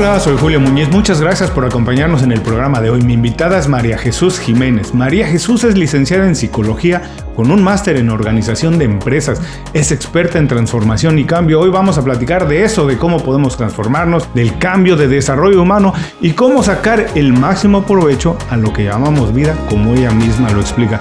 [0.00, 0.88] Hola, soy Julio Muñiz.
[0.88, 3.02] Muchas gracias por acompañarnos en el programa de hoy.
[3.02, 4.94] Mi invitada es María Jesús Jiménez.
[4.94, 7.02] María Jesús es licenciada en psicología
[7.36, 9.42] con un máster en organización de empresas.
[9.74, 11.60] Es experta en transformación y cambio.
[11.60, 15.92] Hoy vamos a platicar de eso, de cómo podemos transformarnos, del cambio de desarrollo humano
[16.22, 20.62] y cómo sacar el máximo provecho a lo que llamamos vida, como ella misma lo
[20.62, 20.98] explica.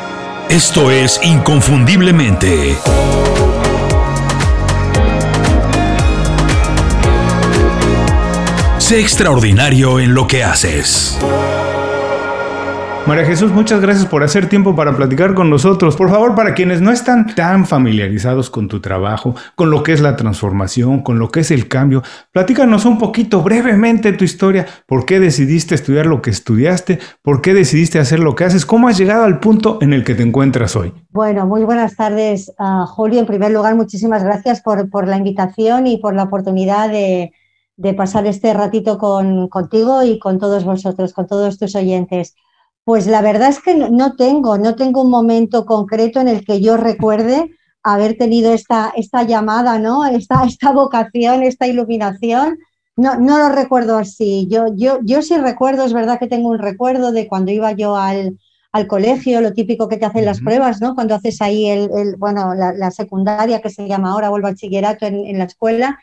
[0.49, 2.75] Esto es Inconfundiblemente.
[8.89, 11.15] Sé extraordinario en lo que haces.
[13.05, 15.95] María Jesús, muchas gracias por hacer tiempo para platicar con nosotros.
[15.95, 20.01] Por favor, para quienes no están tan familiarizados con tu trabajo, con lo que es
[20.01, 24.65] la transformación, con lo que es el cambio, platícanos un poquito brevemente tu historia.
[24.87, 26.97] ¿Por qué decidiste estudiar lo que estudiaste?
[27.21, 28.65] ¿Por qué decidiste hacer lo que haces?
[28.65, 30.95] ¿Cómo has llegado al punto en el que te encuentras hoy?
[31.11, 33.19] Bueno, muy buenas tardes, uh, Julio.
[33.19, 37.31] En primer lugar, muchísimas gracias por, por la invitación y por la oportunidad de
[37.79, 42.35] de pasar este ratito con, contigo y con todos vosotros, con todos tus oyentes.
[42.83, 46.59] Pues la verdad es que no tengo, no tengo un momento concreto en el que
[46.59, 50.05] yo recuerde haber tenido esta, esta llamada, ¿no?
[50.05, 52.59] Esta, esta vocación, esta iluminación.
[52.97, 54.45] No, no lo recuerdo así.
[54.51, 57.95] Yo, yo, yo sí recuerdo, es verdad que tengo un recuerdo de cuando iba yo
[57.95, 58.37] al,
[58.73, 60.95] al colegio, lo típico que te hacen las pruebas, ¿no?
[60.95, 65.05] Cuando haces ahí el, el bueno, la, secundaria que se llama ahora, vuelvo al bachillerato
[65.05, 65.97] en, en la escuela,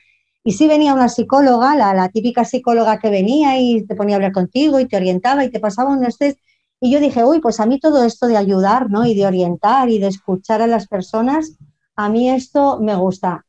[0.46, 4.30] y sí venía una psicóloga, la, típica psicóloga que venía y te ponía a hablar
[4.30, 6.38] contigo y te orientaba y te pasaba unos test.
[6.80, 9.04] Y yo dije, uy, pues a mí todo esto de ayudar, ¿no?
[9.04, 11.56] Y de orientar y de escuchar a las personas,
[11.96, 13.44] a mí esto me gusta.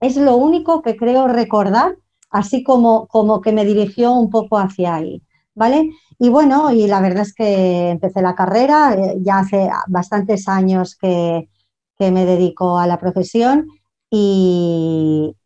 [0.00, 1.94] Es lo único que creo recordar,
[2.30, 5.22] así como, como que me dirigió un poco hacia ahí,
[5.54, 5.88] ¿vale?
[6.18, 10.96] Y bueno, y la verdad es que empecé la carrera, eh, ya hace bastantes años
[11.00, 11.48] que,
[11.96, 13.68] que me dedico a la profesión
[14.10, 15.36] y,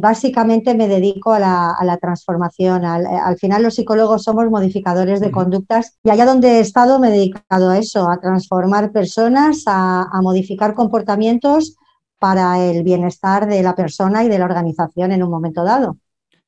[0.00, 2.84] básicamente me dedico a la, transformación.
[2.84, 7.12] Al, final los psicólogos somos modificadores de conductas y allá donde he estado me he
[7.12, 11.76] dedicado a eso, a transformar personas, a modificar comportamientos
[12.18, 15.98] para el bienestar de la persona y de la organización en un momento dado.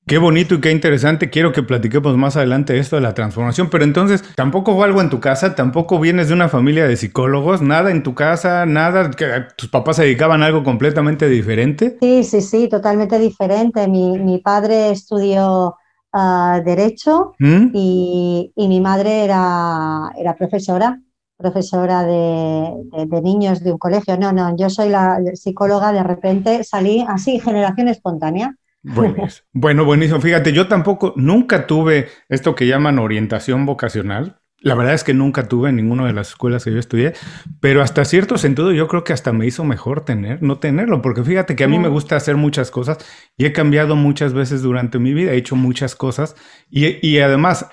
[0.09, 1.29] Qué bonito y qué interesante.
[1.29, 5.11] Quiero que platiquemos más adelante esto de la transformación, pero entonces tampoco fue algo en
[5.11, 9.27] tu casa, tampoco vienes de una familia de psicólogos, nada en tu casa, nada, que
[9.55, 11.99] tus papás se dedicaban a algo completamente diferente.
[12.01, 13.87] Sí, sí, sí, totalmente diferente.
[13.87, 15.77] Mi, padre estudió
[16.15, 17.67] ah, Derecho ¿Mm?
[17.75, 20.99] y, mi madre era, era profesora
[21.37, 22.73] profesora de,
[23.07, 24.17] de, niños de un colegio.
[24.19, 28.57] No, no, yo soy la psicóloga, de repente salí así, generación espontánea.
[29.53, 30.21] Bueno, buenísimo.
[30.21, 34.41] Fíjate, yo tampoco, nunca tuve esto que llaman orientación vocacional.
[34.61, 37.13] La verdad es que nunca tuve en ninguna de las escuelas que yo estudié,
[37.61, 41.23] pero hasta cierto sentido yo creo que hasta me hizo mejor tener, no tenerlo, porque
[41.23, 42.99] fíjate que a mí me gusta hacer muchas cosas
[43.37, 46.35] y he cambiado muchas veces durante mi vida, he hecho muchas cosas
[46.69, 47.69] y, y además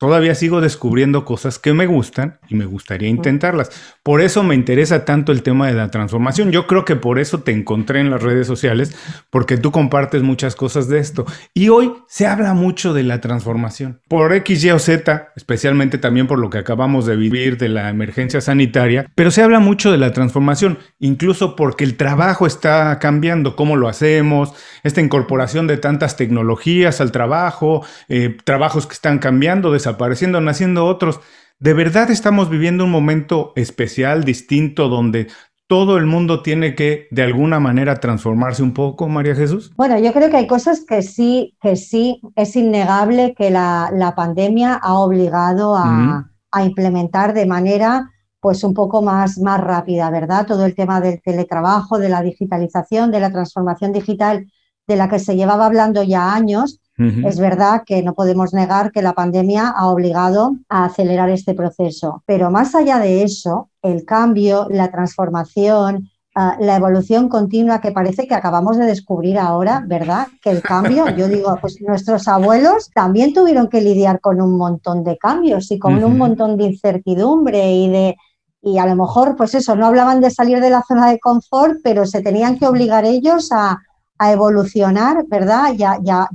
[0.00, 3.70] Todavía sigo descubriendo cosas que me gustan y me gustaría intentarlas.
[4.02, 6.52] Por eso me interesa tanto el tema de la transformación.
[6.52, 8.96] Yo creo que por eso te encontré en las redes sociales,
[9.28, 11.26] porque tú compartes muchas cosas de esto.
[11.52, 14.00] Y hoy se habla mucho de la transformación.
[14.08, 17.90] Por X, Y o Z, especialmente también por lo que acabamos de vivir de la
[17.90, 23.54] emergencia sanitaria, pero se habla mucho de la transformación, incluso porque el trabajo está cambiando,
[23.54, 29.70] cómo lo hacemos, esta incorporación de tantas tecnologías al trabajo, eh, trabajos que están cambiando,
[29.90, 31.20] apareciendo, naciendo otros.
[31.58, 35.28] ¿De verdad estamos viviendo un momento especial, distinto, donde
[35.70, 39.72] todo el mundo tiene que de alguna manera transformarse un poco, María Jesús?
[39.76, 44.16] Bueno, yo creo que hay cosas que sí, que sí, es innegable que la, la
[44.16, 50.44] pandemia ha obligado a, a, implementar de manera pues un poco más, más rápida, ¿verdad?
[50.44, 54.50] Todo el tema del teletrabajo, de la digitalización, de la transformación digital
[54.88, 59.02] de la que se llevaba hablando ya años, es verdad que no podemos negar que
[59.02, 64.66] la pandemia ha obligado a acelerar este proceso, pero más allá de eso, el cambio,
[64.70, 70.26] la transformación, ah, la evolución continua que parece que acabamos de descubrir ahora, ¿verdad?
[70.42, 75.02] Que el cambio, yo digo, pues nuestros abuelos también tuvieron que lidiar con un montón
[75.02, 78.16] de cambios y con un montón de incertidumbre y de
[78.62, 81.78] y a lo mejor, pues eso, no hablaban de salir de la zona de confort,
[81.82, 83.80] pero se tenían que obligar ellos a,
[84.20, 85.72] a evolucionar, ¿verdad?
[85.78, 85.82] Y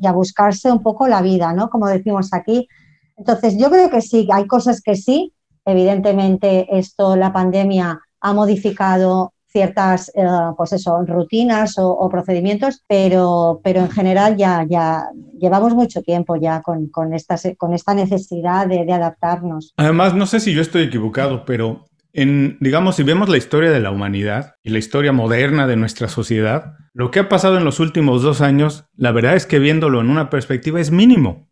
[0.07, 1.69] a, buscarse un poco la vida, ¿no?
[1.69, 2.67] Como decimos aquí.
[3.15, 5.33] Entonces, yo creo que sí, hay cosas que sí.
[5.63, 10.25] Evidentemente, esto, la pandemia ha modificado ciertas eh,
[10.57, 15.03] pues eso, rutinas o, procedimientos, pero, pero en general ya, ya
[15.39, 19.75] llevamos mucho tiempo ya con, con, esta, con esta necesidad de, de adaptarnos.
[19.77, 21.85] Además, no sé si yo estoy equivocado, pero
[22.15, 26.07] en, digamos, si vemos la historia de la humanidad y la historia moderna de nuestra
[26.07, 29.99] sociedad, lo que ha pasado en los últimos dos años, la verdad es que viéndolo
[29.99, 31.49] en una perspectiva es mínimo.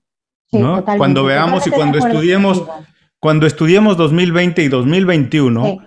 [0.50, 2.64] cuando veamos y cuando estudiemos,
[3.20, 5.80] cuando estudiemos 2020 y 2021,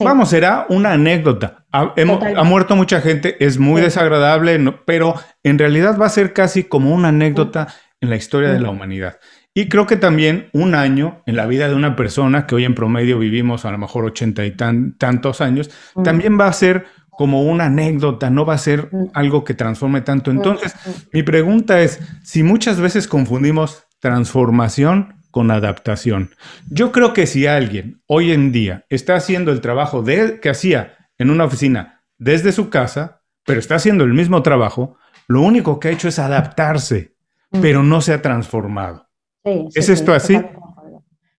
[0.00, 1.64] vamos, será una anécdota.
[1.70, 1.94] Ha,
[2.36, 5.14] ha, muerto mucha gente, es muy desagradable, pero
[5.44, 7.68] en realidad va a ser casi como una anécdota
[8.00, 9.20] en la historia de la humanidad.
[9.56, 12.74] Y creo que también un año en la vida de una persona, que hoy en
[12.74, 15.70] promedio vivimos a lo mejor ochenta y tantos años,
[16.04, 20.30] también va a ser como una anécdota, no va a ser algo que transforme tanto.
[20.30, 20.74] Entonces,
[21.10, 26.34] mi pregunta es, si muchas veces confundimos transformación con adaptación,
[26.68, 30.98] yo creo que si alguien hoy en día está haciendo el trabajo de, que hacía
[31.16, 34.98] en una oficina desde su casa, pero está haciendo el mismo trabajo,
[35.28, 37.14] lo único que ha hecho es adaptarse,
[37.62, 39.05] pero no se ha transformado.
[39.46, 40.38] ¿Es esto así?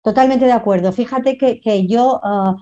[0.02, 0.92] Totalmente de acuerdo.
[0.92, 2.56] Fíjate que, yo, ah,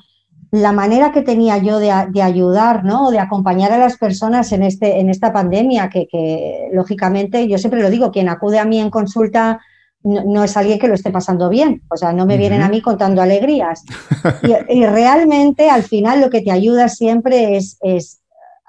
[0.52, 3.12] la manera que tenía yo de, ayudar, ¿no?
[3.12, 7.90] De acompañar a las personas en, este, en esta pandemia, que, lógicamente, yo siempre lo
[7.90, 9.60] digo, quien acude a mí en consulta
[10.06, 12.82] no, es alguien que lo esté pasando bien, o sea, no me vienen a mí
[12.82, 13.84] contando alegrías.
[14.70, 18.22] Y, realmente al final lo que te ayuda siempre es, es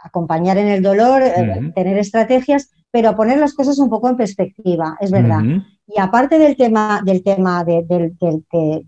[0.02, 4.96] acompañar en el dolor, eh, tener estrategias, pero poner las cosas un poco en perspectiva,
[5.00, 5.43] es verdad.
[5.87, 7.85] Y aparte del tema, del tema de,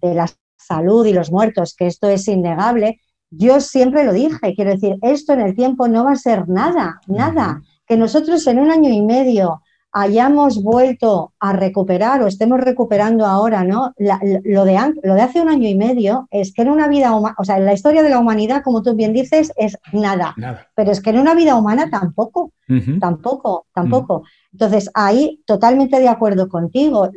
[0.02, 3.00] la salud y los muertos, que esto es innegable,
[3.30, 7.00] yo siempre lo dije, quiero decir, esto en el tiempo no va a ser nada,
[7.06, 7.62] nada.
[7.86, 9.62] Que nosotros en un año y medio
[9.92, 13.94] hayamos vuelto a recuperar o estemos recuperando ahora, ¿no?
[13.96, 17.34] lo, de, lo de hace un año y medio es que en una vida humana,
[17.38, 20.34] o sea, en la historia de la humanidad, como tú bien dices, es nada.
[20.74, 22.52] Pero es que en una vida humana tampoco,
[23.00, 24.24] tampoco, tampoco.
[24.52, 27.10] Entonces, ahí totalmente de acuerdo contigo.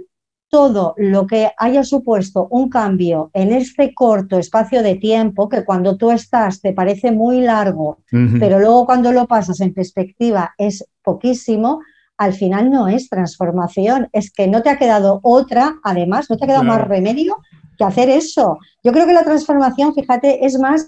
[0.50, 5.96] Todo lo que haya supuesto un cambio en este corto espacio de tiempo, que cuando
[5.96, 8.00] tú estás te parece muy largo,
[8.38, 11.80] pero luego cuando lo pasas en perspectiva es poquísimo,
[12.22, 16.44] al final no es transformación, es que no te ha quedado otra, además, no te
[16.44, 17.38] ha quedado más remedio
[17.76, 18.60] que hacer eso.
[18.84, 20.86] Yo creo que la transformación, fíjate, es más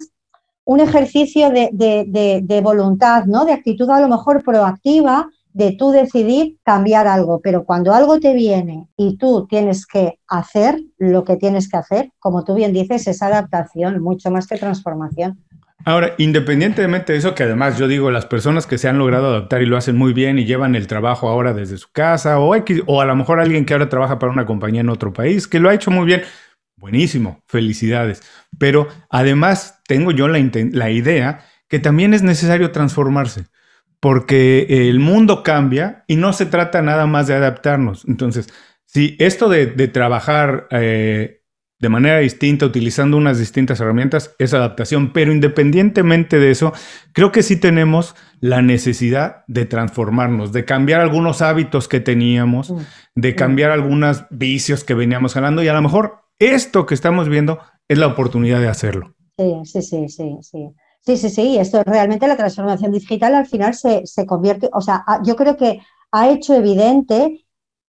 [0.64, 3.46] un ejercicio de, de, voluntad, ¿no?
[3.46, 8.36] De actitud a lo mejor proactiva, de tú decidir cambiar algo, pero cuando algo te
[8.36, 13.08] viene y tú tienes que hacer lo que tienes que hacer, como tú bien dices,
[13.08, 15.44] es adaptación, mucho más que transformación.
[15.86, 19.62] Ahora, independientemente de eso, que además yo digo, las personas que se han logrado adaptar
[19.62, 23.02] y lo hacen muy bien y llevan el trabajo ahora desde su casa, o, o
[23.02, 25.70] a lo mejor alguien que ahora trabaja para una compañía en otro país, que lo
[25.70, 26.24] ha hecho muy bien,
[26.78, 28.22] buenísimo, felicidades.
[28.58, 30.40] Pero además tengo yo la,
[30.72, 33.46] la idea que también es necesario transformarse,
[34.00, 38.06] porque el mundo cambia y no se trata nada más de adaptarnos.
[38.08, 38.54] Entonces,
[38.86, 40.68] si esto de, trabajar...
[40.72, 41.43] Eh,
[41.84, 45.12] de manera distinta, utilizando unas distintas herramientas, es adaptación.
[45.12, 46.72] Pero independientemente de eso,
[47.12, 52.78] creo que sí tenemos la necesidad de transformarnos, de cambiar algunos hábitos que teníamos, mm.
[53.16, 53.36] de mm.
[53.36, 57.60] cambiar algunos vicios que veníamos ganando y a lo mejor esto que estamos viendo
[57.90, 59.14] es la oportunidad de hacerlo.
[59.38, 60.70] Sí, sí, sí, sí, sí.
[61.02, 64.80] Sí, sí, sí, esto es realmente la transformación digital al final se, se convierte, o
[64.80, 65.82] sea, yo creo que
[66.14, 67.43] ha hecho evidente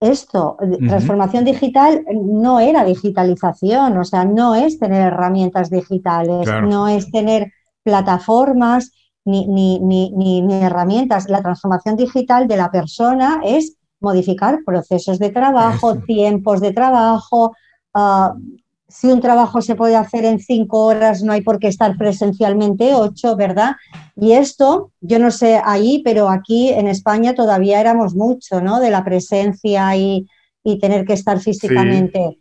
[0.05, 0.57] esto,
[0.87, 7.53] transformación digital no era digitalización, o sea, no es tener herramientas digitales, no es tener
[7.83, 8.93] plataformas
[9.25, 11.29] ni, ni, ni, ni, herramientas.
[11.29, 17.55] La transformación digital de la persona es modificar procesos de trabajo, tiempos de trabajo,
[17.95, 18.29] uh,
[18.95, 22.95] si un trabajo se puede hacer en cinco horas, no hay por qué estar presencialmente
[22.95, 23.73] ocho, ¿verdad?
[24.15, 28.79] Y esto, yo no sé ahí, pero aquí en España todavía éramos mucho, ¿no?
[28.79, 30.29] De la presencia y,
[30.81, 32.39] tener que estar físicamente.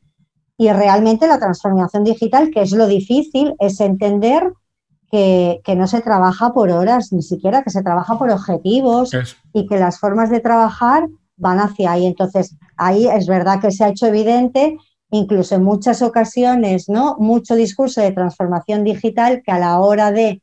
[0.55, 4.53] Y realmente la transformación digital, que es lo difícil, es entender
[5.11, 9.11] que, no se trabaja por horas, ni siquiera que se trabaja por objetivos
[9.53, 12.05] y que las formas de trabajar van hacia ahí.
[12.05, 14.77] Entonces, ahí es verdad que se ha hecho evidente
[15.13, 17.15] incluso en muchas ocasiones, ¿no?
[17.19, 20.41] Mucho discurso de transformación digital que a la hora de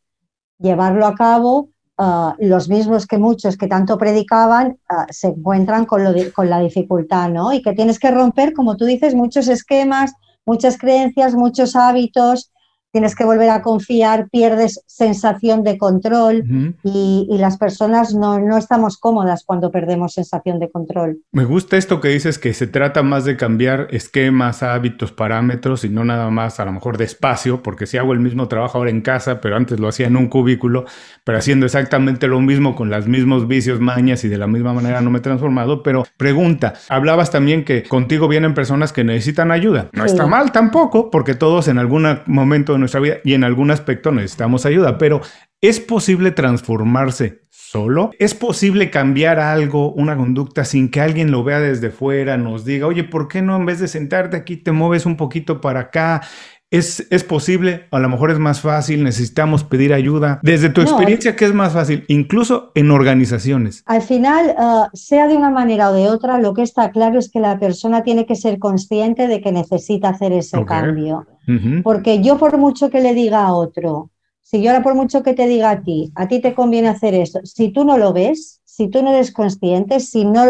[0.61, 6.05] llevarlo a cabo, ah, los mismos que muchos que tanto predicaban ah, se encuentran con,
[6.05, 7.53] lo con la dificultad, ¿no?
[7.53, 10.13] Y que tienes que romper, como tú dices, muchos esquemas,
[10.47, 12.53] muchas creencias, muchos hábitos,
[12.93, 16.45] tienes que volver a confiar, pierdes sensación de control
[16.83, 21.21] y, las personas no, no, estamos cómodas cuando perdemos sensación de control.
[21.33, 25.89] Me gusta esto que dices que se trata más de cambiar esquemas, hábitos, parámetros y
[25.89, 28.91] no nada más a lo mejor de espacio, porque si hago el mismo trabajo ahora
[28.91, 30.85] en casa, pero antes lo hacía en un cubículo,
[31.25, 35.01] pero haciendo exactamente lo mismo con los mismos vicios, mañas y de la misma manera
[35.01, 35.83] no me he transformado.
[35.83, 39.89] Pero pregunta, hablabas también que contigo vienen personas que necesitan ayuda.
[39.93, 44.11] No está mal tampoco, porque todos en algún momento nuestra vida y en algún aspecto
[44.11, 45.21] necesitamos ayuda, pero
[45.63, 48.13] ¿Es posible transformarse solo?
[48.19, 52.87] ¿Es posible cambiar algo, una conducta, sin que alguien lo vea desde fuera, nos diga,
[52.87, 56.23] oye, ¿por qué no en vez de sentarte aquí te mueves un poquito para acá?
[56.71, 57.87] ¿Es, ¿Es, posible?
[57.91, 60.39] A lo mejor es más fácil, necesitamos pedir ayuda.
[60.43, 62.05] Desde tu experiencia, ¿qué es más fácil?
[62.07, 63.83] Incluso en organizaciones.
[63.87, 67.29] Al final, uh, sea de una manera o de otra, lo que está claro es
[67.29, 70.67] que la persona tiene que ser consciente de que necesita hacer ese okay.
[70.67, 71.27] cambio.
[71.49, 71.83] Uh -huh.
[71.83, 74.11] Porque yo por mucho que le diga a otro,
[74.43, 77.15] si yo ahora por mucho que te diga a ti, a ti te conviene hacer
[77.15, 80.45] esto, si tú no lo ves, si tú no eres consciente, si no,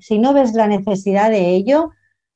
[0.00, 1.90] si no ves la necesidad de ello,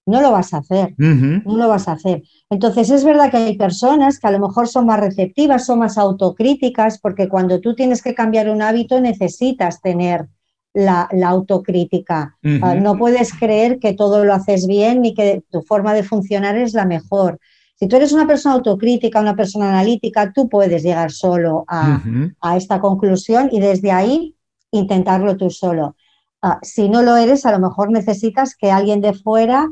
[0.07, 1.43] no lo vas a hacer, uh -huh.
[1.45, 2.23] no lo vas a hacer.
[2.49, 5.99] Entonces es verdad que hay personas que a lo mejor son más receptivas, son más
[5.99, 10.29] autocríticas, porque cuando tú tienes que cambiar un hábito necesitas tener
[10.73, 12.37] la, la autocrítica.
[12.45, 12.79] Uh -huh.
[12.79, 16.57] uh, no puedes creer que todo lo haces bien ni que tu forma de funcionar
[16.57, 17.41] es la mejor.
[17.79, 22.35] Si tú eres una persona autocrítica, una persona analítica, tú puedes llegar solo a, -huh.
[22.41, 24.35] a esta conclusión y desde ahí
[24.71, 25.97] intentarlo tú solo.
[26.43, 29.69] Uh, si no lo eres, a lo mejor necesitas que alguien de fuera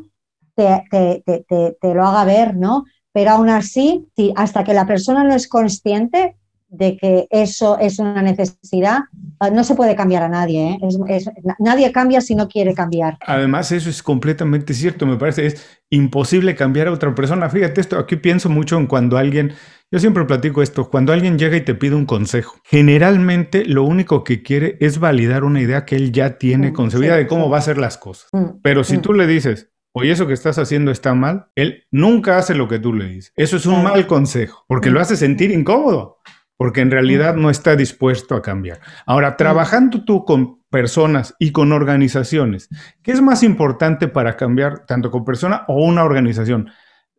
[0.55, 2.85] te, te, te, te, lo haga ver, ¿no?
[3.13, 6.37] Pero aún así, hasta que la persona no es consciente
[6.77, 9.01] de que eso es una necesidad,
[9.39, 10.71] ah, no se puede cambiar a nadie.
[10.71, 10.79] ¿eh?
[10.83, 13.17] Es, es, nadie cambia si no quiere cambiar.
[13.27, 15.47] Además, eso es completamente cierto, me parece.
[15.47, 17.49] Es imposible cambiar a otra persona.
[17.49, 19.53] Fíjate esto, aquí pienso mucho en cuando alguien,
[19.91, 24.25] yo siempre platico esto, cuando alguien llega y te pide un consejo, generalmente lo único
[24.25, 27.45] que quiere es validar una idea que él ya tiene mm, concebida sí, de cómo
[27.45, 27.51] sí.
[27.51, 28.29] va a hacer las cosas.
[28.33, 29.03] Mm, Pero si mm.
[29.03, 32.81] tú le dices, oye, eso que estás haciendo está mal, él nunca hace lo que
[32.81, 33.33] tú le dices.
[33.37, 36.19] Eso es un mal consejo, porque lo hace sentir incómodo,
[36.57, 38.81] porque en realidad no está dispuesto a cambiar.
[39.07, 42.69] Ahora, trabajando tú con personas y con organizaciones,
[43.03, 46.71] ¿qué es más importante para cambiar tanto con persona o una organización?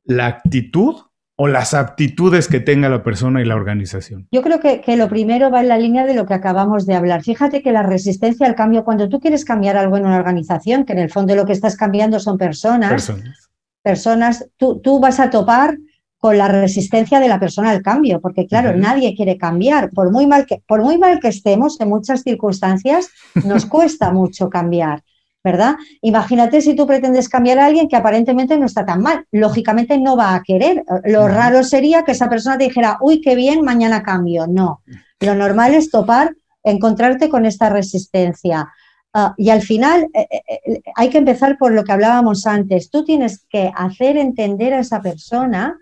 [0.03, 0.98] ¿La actitud
[1.38, 4.27] o las aptitudes que tenga la persona y la organización?
[4.32, 6.96] Yo creo que, que, lo primero va en la línea de lo que acabamos de
[6.96, 7.24] hablar.
[7.24, 10.94] Fíjate que la resistencia al cambio, cuando tú quieres cambiar algo en una organización, que
[10.94, 13.50] en el fondo lo que estás cambiando son personas, personas,
[13.82, 15.77] personas tú, tú vas a topar
[16.25, 20.25] con la resistencia de la persona al cambio, porque claro, nadie quiere cambiar, por muy,
[20.25, 23.10] mal que, por muy mal que estemos en muchas circunstancias,
[23.44, 25.04] nos cuesta mucho cambiar.
[25.46, 25.75] ¿Verdad?
[26.02, 29.25] Imagínate si tú pretendes cambiar a alguien que aparentemente no está tan mal.
[29.32, 30.84] Lógicamente no va a querer.
[31.04, 34.48] Lo raro sería que esa persona te dijera, uy, qué bien, mañana cambio.
[34.48, 34.82] No.
[35.20, 38.68] Lo normal es topar, encontrarte con esta resistencia.
[39.14, 42.90] Uh, y al final eh, eh, eh, hay que empezar por lo que hablábamos antes.
[42.90, 45.78] Tú tienes que hacer entender a esa persona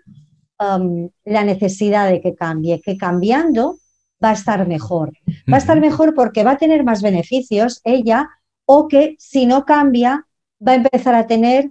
[0.60, 3.78] um, la necesidad de que cambie, que cambiando
[4.22, 5.12] va a estar mejor.
[5.50, 8.28] Va a estar mejor porque va a tener más beneficios ella
[8.66, 10.26] o que si no cambia
[10.66, 11.66] va a empezar a tener,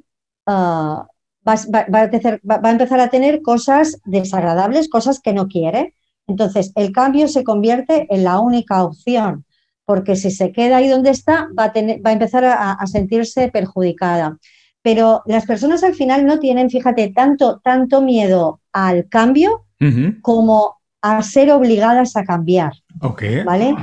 [0.48, 1.06] uh,
[1.48, 5.48] va, va, va, a empezar, va, a empezar a tener cosas desagradables, cosas que no
[5.48, 5.96] quiere.
[6.28, 9.46] Entonces, el cambio se convierte en la única opción,
[9.86, 12.88] porque si se queda ahí donde está, va a, tener, va a empezar a, a
[12.88, 14.38] sentirse perjudicada.
[14.82, 20.22] Pero las personas al final no tienen, fíjate, tanto, tanto miedo al cambio uh -huh.
[20.22, 22.74] como a ser obligadas a cambiar.
[23.02, 23.44] Okay.
[23.44, 23.76] ¿Vale?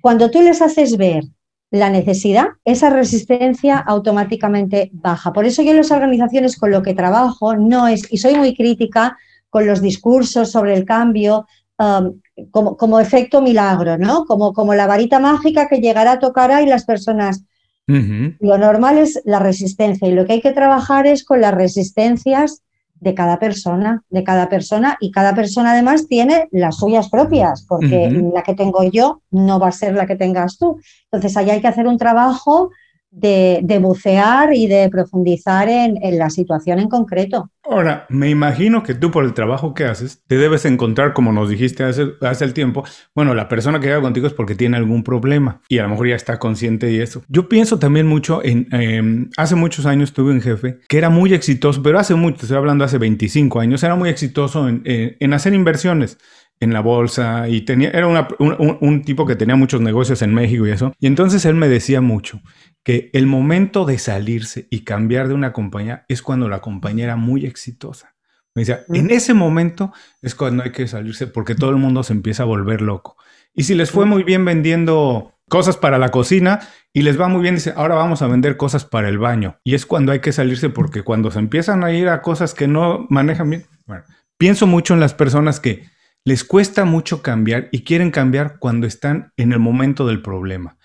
[0.00, 1.24] Cuando tú les haces ver
[1.72, 5.32] la necesidad, esa resistencia automáticamente baja.
[5.32, 8.54] Por eso yo en las organizaciones con lo que trabajo no es, y soy muy
[8.54, 9.16] crítica
[9.48, 11.46] con los discursos sobre el cambio
[11.78, 14.26] um, como, como, efecto milagro, ¿no?
[14.26, 17.44] Como, como la varita mágica que llegará, tocará y las personas...
[17.88, 18.36] Uh -huh.
[18.38, 22.62] Lo normal es la resistencia y lo que hay que trabajar es con las resistencias
[23.02, 28.08] de cada persona, de cada persona, y cada persona además tiene las suyas propias, porque
[28.08, 28.34] uh -huh.
[28.34, 30.78] la que tengo yo no va a ser la que tengas tú.
[31.10, 32.70] Entonces, ahí hay que hacer un trabajo
[33.12, 37.50] de, bucear y de profundizar en, la situación en concreto.
[37.62, 41.48] Ahora, me imagino que tú por el trabajo que haces, te debes encontrar, como nos
[41.48, 45.04] dijiste hace, hace el tiempo, bueno, la persona que llega contigo es porque tiene algún
[45.04, 47.22] problema y a lo mejor ya está consciente de eso.
[47.28, 51.34] Yo pienso también mucho en, eh, hace muchos años tuve un jefe que era muy
[51.34, 55.54] exitoso, pero hace mucho, estoy hablando hace 25 años, era muy exitoso en, en hacer
[55.54, 56.18] inversiones
[56.60, 60.32] en la bolsa y tenía, era una, un, un, tipo que tenía muchos negocios en
[60.32, 60.92] México y eso.
[61.00, 62.40] Y entonces él me decía mucho
[62.84, 67.16] que el momento de salirse y cambiar de una compañía es cuando la compañía era
[67.16, 68.14] muy exitosa.
[68.54, 72.12] Me decía, en ese momento es cuando hay que salirse porque todo el mundo se
[72.12, 73.16] empieza a volver loco.
[73.54, 76.60] Y si les fue muy bien vendiendo cosas para la cocina
[76.92, 79.58] y les va muy bien, dice, ahora vamos a vender cosas para el baño.
[79.64, 82.68] Y es cuando hay que salirse porque cuando se empiezan a ir a cosas que
[82.68, 84.04] no manejan bien, bueno,
[84.36, 85.84] pienso mucho en las personas que
[86.24, 90.76] les cuesta mucho cambiar y quieren cambiar cuando están en el momento del problema.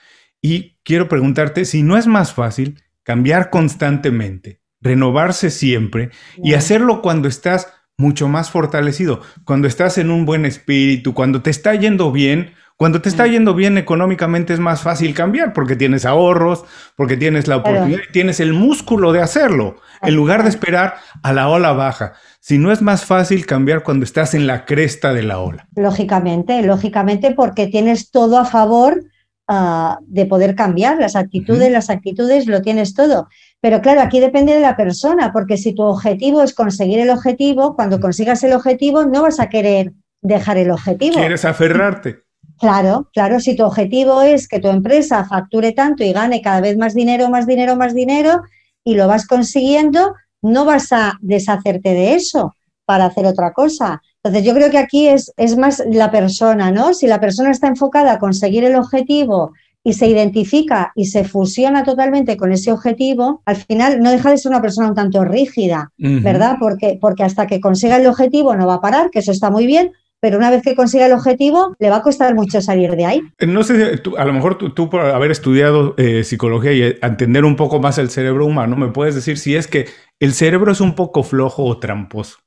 [0.42, 7.28] Y quiero preguntarte si no es más fácil cambiar constantemente, renovarse siempre y hacerlo cuando
[7.28, 7.68] estás
[7.98, 9.20] mucho más fortalecido.
[9.44, 13.32] Cuando estás en un buen espíritu, cuando te está yendo bien, cuando te está mm.
[13.32, 16.64] yendo bien económicamente es más fácil cambiar porque tienes ahorros,
[16.96, 21.50] porque tienes la oportunidad, tienes el músculo de hacerlo, en lugar de esperar a la
[21.50, 22.14] ola baja.
[22.40, 25.68] Si no es más fácil cambiar cuando estás en la cresta de la ola.
[25.76, 29.04] Lógicamente, lógicamente porque tienes todo a favor
[29.48, 33.28] ah, de poder cambiar las actitudes, las actitudes lo tienes todo.
[33.62, 37.76] Pero claro, aquí depende de la persona, porque si tu objetivo es conseguir el objetivo,
[37.76, 41.16] cuando consigas el objetivo no vas a querer dejar el objetivo.
[41.16, 42.24] Quieres aferrarte.
[42.60, 46.76] Claro, claro, si tu objetivo es que tu empresa facture tanto y gane cada vez
[46.76, 48.42] más dinero, más dinero, más dinero,
[48.84, 54.02] y lo vas consiguiendo, no vas a deshacerte de eso para hacer otra cosa.
[54.28, 56.94] Entonces, yo creo que aquí es, es más la persona, ¿no?
[56.94, 59.54] Si la persona está enfocada a conseguir el objetivo
[59.86, 64.38] y se identifica y se fusiona totalmente con ese objetivo, al final no deja de
[64.38, 66.58] ser una persona un tanto rígida, ¿verdad?
[66.60, 69.66] Porque, porque hasta que consiga el objetivo no va a parar, que eso está muy
[69.66, 73.06] bien, pero una vez que consiga el objetivo, le va a costar mucho salir de
[73.06, 73.22] ahí.
[73.40, 77.46] Eh, no sé, a lo mejor tú, por haber estudiado eh, psicología y eh, entender
[77.46, 79.86] un poco más el cerebro humano, me puedes decir si es que
[80.20, 82.40] el cerebro es un poco flojo o tramposo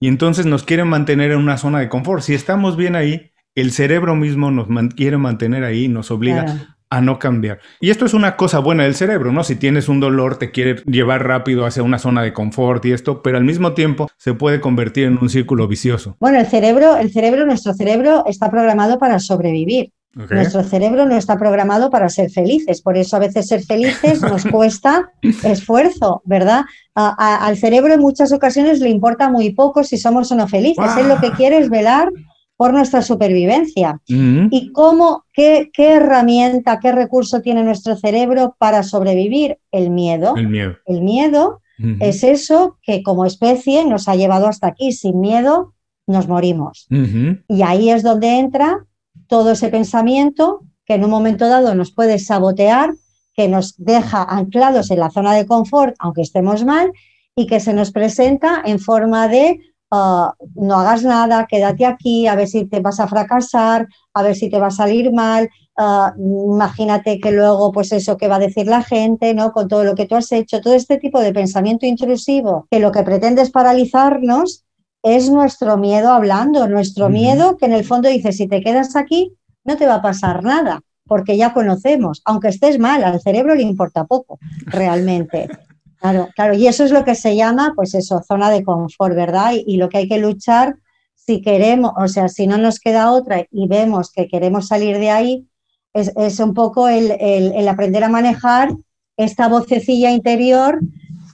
[0.00, 2.22] y entonces nos quiere mantener en una zona de confort.
[2.22, 7.18] Si estamos bien ahí, el cerebro mismo nos quiere mantener ahí, nos obliga a no
[7.18, 7.58] cambiar.
[7.80, 9.42] Y esto es una cosa buena del cerebro, ¿no?
[9.42, 13.22] Si tienes un dolor, te quiere llevar rápido hacia una zona de confort y esto,
[13.22, 16.16] pero al mismo tiempo se puede convertir en un círculo vicioso.
[16.20, 19.90] Bueno, el cerebro, el cerebro, nuestro cerebro está programado para sobrevivir.
[20.16, 24.44] Nuestro cerebro no está programado para ser felices, por eso a veces ser felices nos
[24.50, 26.64] cuesta esfuerzo, ¿verdad?
[26.94, 31.08] al cerebro en muchas ocasiones le importa muy poco si somos o no felices, él
[31.08, 32.10] lo que quiere es velar
[32.56, 34.00] por nuestra supervivencia.
[34.08, 39.58] ¿Y cómo, qué, qué, herramienta, qué recurso tiene nuestro cerebro para sobrevivir?
[39.70, 40.34] El miedo.
[40.36, 40.76] El miedo.
[40.86, 41.60] El miedo
[42.00, 44.92] es eso que como especie nos ha llevado hasta aquí.
[44.92, 45.74] Sin miedo
[46.06, 46.86] nos morimos.
[46.88, 48.86] Y ahí es donde entra
[49.28, 52.94] todo ese pensamiento que en un momento dado nos puede sabotear,
[53.34, 56.92] que nos deja anclados en la zona de confort, aunque estemos mal,
[57.34, 62.34] y que se nos presenta en forma de Ah, no hagas nada, quédate aquí, a
[62.34, 66.12] ver si te vas a fracasar, a ver si te va a salir mal, ah,
[66.18, 69.52] imagínate que luego, pues eso que va a decir la gente, ¿no?
[69.52, 72.90] Con todo lo que tú has hecho, todo este tipo de pensamiento intrusivo, que lo
[72.90, 74.64] que pretende es paralizarnos,
[75.06, 79.32] es nuestro miedo hablando, nuestro miedo que en el fondo dice, si te quedas aquí,
[79.62, 83.62] no te va a pasar nada, porque ya conocemos, aunque estés mal, al cerebro le
[83.62, 85.48] importa poco, realmente.
[85.98, 89.54] Claro, claro, y eso es lo que se llama, pues eso, zona de confort, ¿verdad?
[89.54, 90.76] Y, lo que hay que luchar,
[91.14, 95.10] si queremos, o sea, si no nos queda otra y vemos que queremos salir de
[95.10, 95.48] ahí,
[95.94, 98.68] es, un poco el, aprender a manejar
[99.16, 100.80] esta vocecilla interior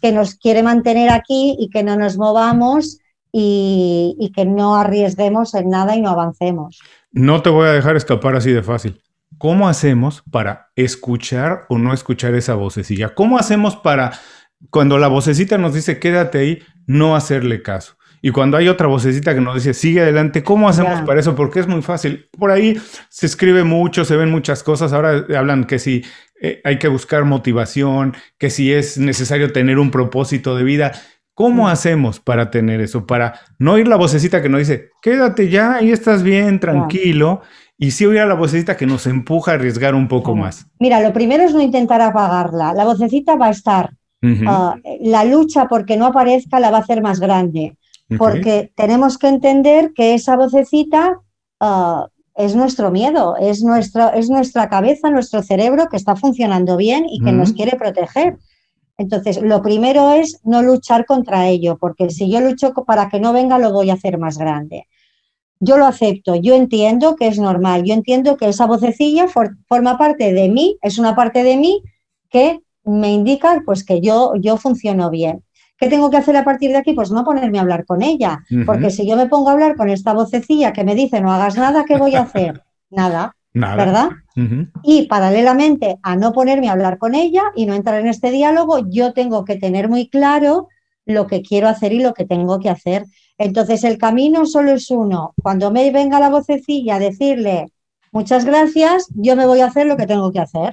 [0.01, 3.02] que nos quiere mantener aquí y que no nos movamos
[3.33, 6.81] y, y que no arriesguemos en nada y no avancemos.
[7.11, 9.01] No te voy a dejar escapar así de fácil.
[9.38, 13.14] ¿Cómo hacemos para escuchar o no escuchar esa vocecilla?
[13.14, 14.12] ¿Cómo hacemos para
[14.71, 17.97] cuando la vocecita nos dice quédate ahí, no hacerle caso.
[18.25, 21.35] Y cuando hay otra vocecita que nos dice sigue adelante, ¿cómo hacemos para eso?
[21.35, 22.29] Porque es muy fácil.
[22.38, 24.92] Por ahí se escribe mucho, se ven muchas cosas.
[24.92, 26.05] Ahora hablan que si
[26.40, 30.92] eh, hay que buscar motivación, que si es necesario tener un propósito de vida.
[31.35, 33.07] ¿Cómo hacemos para tener eso?
[33.07, 37.40] Para no oír la vocecita que nos dice, quédate ya, ahí estás bien, tranquilo.
[37.79, 40.66] Y sí oír a la vocecita que nos empuja a arriesgar un poco más.
[40.79, 42.75] Mira, lo primero es no intentar apagarla.
[42.75, 43.90] La vocecita va a estar
[44.47, 47.77] Ah, la lucha porque no aparezca la va a hacer más grande,
[48.18, 51.18] porque tenemos que entender que esa vocecita
[51.61, 57.05] ah, es nuestro miedo, es, nuestro, es nuestra cabeza, nuestro cerebro que está funcionando bien
[57.09, 58.37] y que nos quiere proteger.
[59.03, 63.33] Entonces, lo primero es no luchar contra ello, porque si yo lucho para que no
[63.33, 64.87] venga, lo voy a hacer más grande.
[65.59, 70.33] Yo lo acepto, yo entiendo que es normal, yo entiendo que esa vocecilla forma parte
[70.33, 71.83] de mí, es una parte de mí
[72.31, 75.43] que me indica pues que yo, yo funciono bien.
[75.77, 76.93] ¿Qué tengo que hacer a partir de aquí?
[76.93, 79.91] Pues no ponerme a hablar con ella, porque si yo me pongo a hablar con
[79.91, 82.62] esta vocecilla que me dice no hagas nada, ¿qué voy a hacer?
[82.88, 84.11] Nada, ¿verdad?
[84.83, 88.79] Y paralelamente a no ponerme a hablar con ella y no entrar en este diálogo,
[88.88, 90.69] yo tengo que tener muy claro
[91.05, 93.05] lo que quiero hacer y lo que tengo que hacer.
[93.38, 95.35] Entonces el camino solo es uno.
[95.43, 97.67] Cuando me venga la vocecilla a decirle
[98.12, 100.73] muchas gracias, yo me voy a hacer lo que tengo que hacer.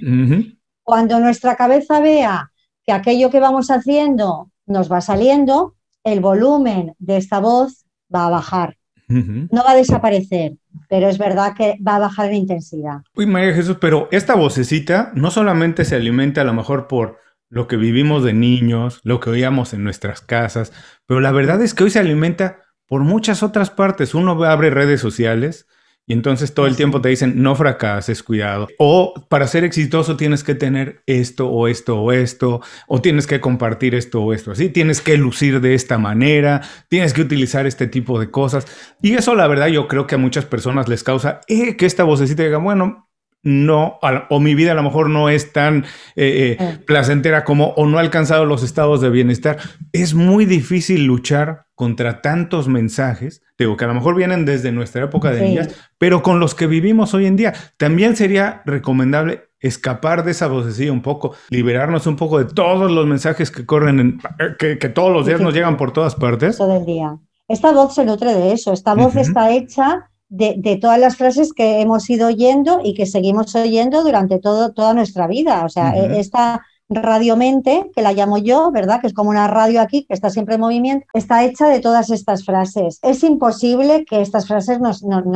[0.84, 2.52] Cuando nuestra cabeza vea
[2.86, 8.30] que aquello que vamos haciendo nos va saliendo, el volumen de esta voz va a
[8.30, 8.79] bajar.
[9.10, 10.54] No va a desaparecer,
[10.88, 13.02] pero es verdad que va a bajar en intensidad.
[13.16, 17.18] Uy, María Jesús, pero esta vocecita no solamente se alimenta a lo mejor por
[17.50, 20.72] lo que vivimos de niños, lo que oíamos en nuestras casas,
[21.08, 24.14] pero la verdad es que hoy se alimenta por muchas otras partes.
[24.14, 25.68] Uno abre redes sociales
[26.10, 28.68] y entonces todo el tiempo te dicen, no fracases, cuidado.
[28.80, 33.40] O para ser exitoso tienes que tener esto o esto o esto, o tienes que
[33.40, 37.86] compartir esto o esto así, tienes que lucir de esta manera, tienes que utilizar este
[37.86, 38.66] tipo de cosas.
[39.04, 42.06] Y eso la verdad yo creo que a muchas personas les causa eh, que esta
[42.06, 43.08] vocecita diga, bueno,
[43.44, 44.00] no,
[44.32, 48.00] o mi vida a lo mejor no es tan eh, eh, placentera como, o no
[48.00, 49.60] ha alcanzado los estados de bienestar.
[49.94, 55.04] Es muy difícil luchar contra tantos mensajes, digo, que a lo mejor vienen desde nuestra
[55.06, 57.54] época de niñas, pero con los que vivimos hoy en día.
[57.78, 63.06] También sería recomendable escapar de esa vocecilla un poco, liberarnos un poco de todos los
[63.06, 64.20] mensajes que corren,
[64.58, 66.58] que, todos los días nos llegan por todas partes.
[66.58, 67.18] Todo el día.
[67.48, 71.82] Esta voz se nutre de eso, esta voz está hecha de, todas las frases que
[71.82, 75.66] hemos ido oyendo y que seguimos oyendo durante todo, toda nuestra vida.
[75.66, 79.00] O sea, e, esta radiomente, que la llamo yo, ¿verdad?
[79.02, 82.10] Que es como una radio aquí, que está siempre en movimiento, está hecha de todas
[82.10, 83.00] estas frases.
[83.04, 84.94] Es imposible que estas frases no,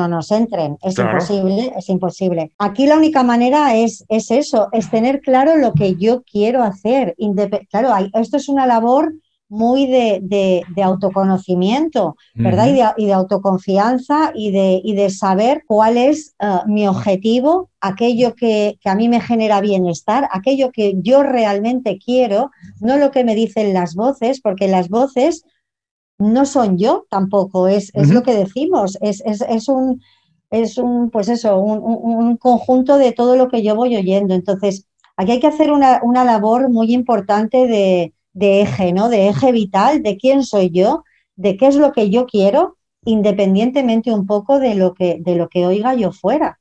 [0.08, 0.78] nos entren.
[0.82, 2.52] Es imposible, es imposible.
[2.58, 7.16] Aquí la única manera es, es eso, es tener claro lo que yo quiero hacer.
[7.70, 9.14] claro, esto es una labor
[9.54, 12.96] muy de, autoconocimiento, ¿verdad?
[12.98, 18.96] y, de, autoconfianza y de, de saber cuál es eh, mi objetivo, aquello que, a
[18.96, 23.94] mí me genera bienestar, aquello que yo realmente quiero, no lo que me dicen las
[23.94, 25.44] voces, porque las voces
[26.18, 30.02] no son yo tampoco, es, es lo que decimos, es, es, un,
[30.50, 34.34] es un, pues eso, un, conjunto de todo lo que yo voy oyendo.
[34.34, 39.10] Entonces, aquí hay que hacer una, una labor muy importante de de eje, ¿no?
[39.10, 41.04] De eje vital, de quién soy yo,
[41.36, 45.50] de qué es lo que yo quiero, independientemente un poco de lo que, de lo
[45.50, 46.60] que oiga yo fuera.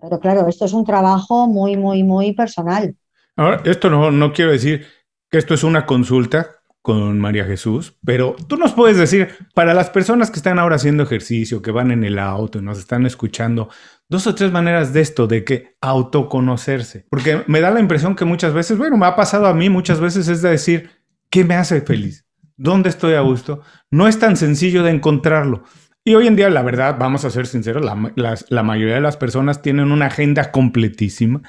[0.00, 2.96] Pero claro, esto es un trabajo muy, muy, muy personal.
[3.36, 4.86] Ahora, esto no, no quiero decir
[5.30, 6.50] que esto es una consulta
[6.86, 11.02] con María Jesús, pero tú nos puedes decir, para las personas que están ahora haciendo
[11.02, 13.68] ejercicio, que van en el auto y nos están escuchando,
[14.08, 17.06] dos o tres maneras de esto, de que autoconocerse.
[17.10, 20.00] Porque me da la impresión que muchas veces, bueno, me ha pasado a mí muchas
[20.00, 20.90] veces, es de decir,
[21.30, 22.24] ¿qué me hace feliz?
[22.56, 23.60] ¿Dónde estoy a gusto?
[23.90, 25.64] No es tan sencillo de encontrarlo.
[26.04, 29.16] Y hoy en día, la verdad, vamos a ser sinceros, la, la mayoría de las
[29.16, 31.42] personas tienen una agenda completísima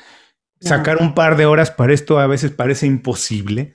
[0.59, 3.73] Sacar un par de horas para esto a veces parece imposible,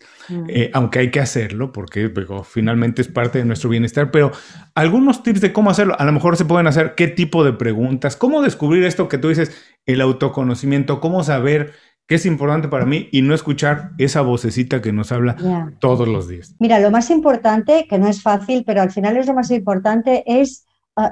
[0.48, 2.12] eh, aunque hay que hacerlo porque
[2.44, 4.32] finalmente es parte de nuestro bienestar, pero
[4.74, 8.16] algunos tips de cómo hacerlo, a lo mejor se pueden hacer, qué tipo de preguntas,
[8.16, 9.52] cómo descubrir esto que tú dices,
[9.86, 11.72] el autoconocimiento, cómo saber
[12.06, 15.36] qué es importante para mí y no escuchar esa vocecita que nos habla
[15.78, 16.54] todos los días.
[16.58, 20.24] Mira, lo más importante, que no es fácil, pero al final es lo más importante,
[20.26, 20.66] es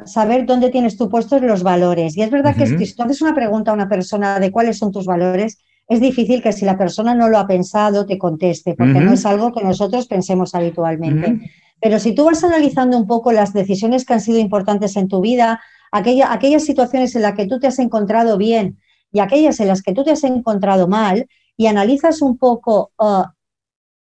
[0.04, 2.16] saber dónde tienes tú puestos los valores.
[2.16, 4.92] Y es verdad que si tú haces una pregunta a una persona de cuáles son
[4.92, 9.00] tus valores, es difícil que si la persona no lo ha pensado te conteste, porque
[9.00, 11.50] no es algo que nosotros pensemos habitualmente.
[11.80, 15.20] Pero si tú vas analizando un poco las decisiones que han sido importantes en tu
[15.20, 18.78] vida, aquella, aquellas situaciones en las que tú te has encontrado bien
[19.10, 23.24] y aquellas en las que tú te has encontrado mal, y analizas un poco uh,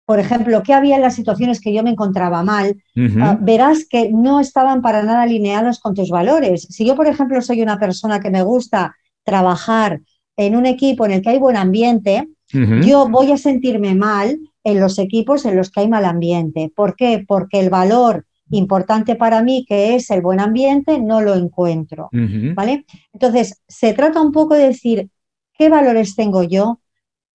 [0.07, 2.81] por ejemplo, qué había en las situaciones que yo me encontraba mal,
[3.21, 6.63] ah, verás que no estaban para nada alineados con tus valores.
[6.71, 10.01] Si yo, por ejemplo, soy una persona que me gusta trabajar
[10.37, 14.81] en un equipo en el que hay buen ambiente, yo voy a sentirme mal en
[14.81, 16.73] los equipos en los que hay mal ambiente.
[16.75, 17.25] ¿Por qué?
[17.27, 22.11] Porque el valor importante para mí, que es el buen ambiente, no lo encuentro.
[22.55, 22.85] ¿Vale?
[23.13, 25.11] Entonces, se trata un poco de decir,
[25.59, 26.79] ¿qué valores tengo yo?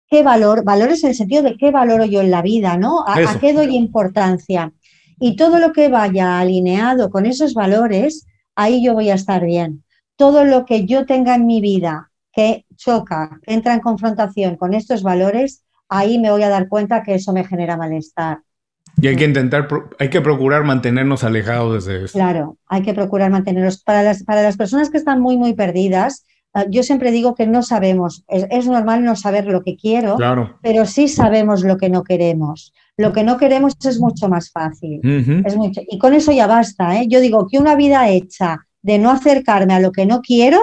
[0.09, 3.03] Qué valor, valores en el sentido de qué valoro yo en la vida, ¿no?
[3.05, 4.71] A, qué doy importancia.
[5.19, 9.83] Y todo lo que vaya alineado con esos valores, ahí yo voy a estar bien.
[10.15, 14.73] Todo lo que yo tenga en mi vida que choca, que entra en confrontación con
[14.73, 18.39] estos valores, ahí me voy a dar cuenta que eso me genera malestar.
[18.99, 19.67] Y hay que intentar,
[19.99, 22.13] hay que procurar mantenernos alejados de eso.
[22.13, 23.83] Claro, hay que procurar mantenernos.
[23.83, 26.25] Para las, para las personas que están muy, muy perdidas,
[26.69, 30.17] yo siempre digo que no sabemos, es, normal no saber lo que quiero,
[30.61, 32.73] pero sí sabemos lo que no queremos.
[32.97, 34.99] Lo que no queremos es mucho más fácil.
[35.45, 36.99] es mucho, y con eso ya basta.
[36.99, 37.05] ¿eh?
[37.07, 40.59] Yo digo que una vida hecha de no acercarme a lo que no quiero,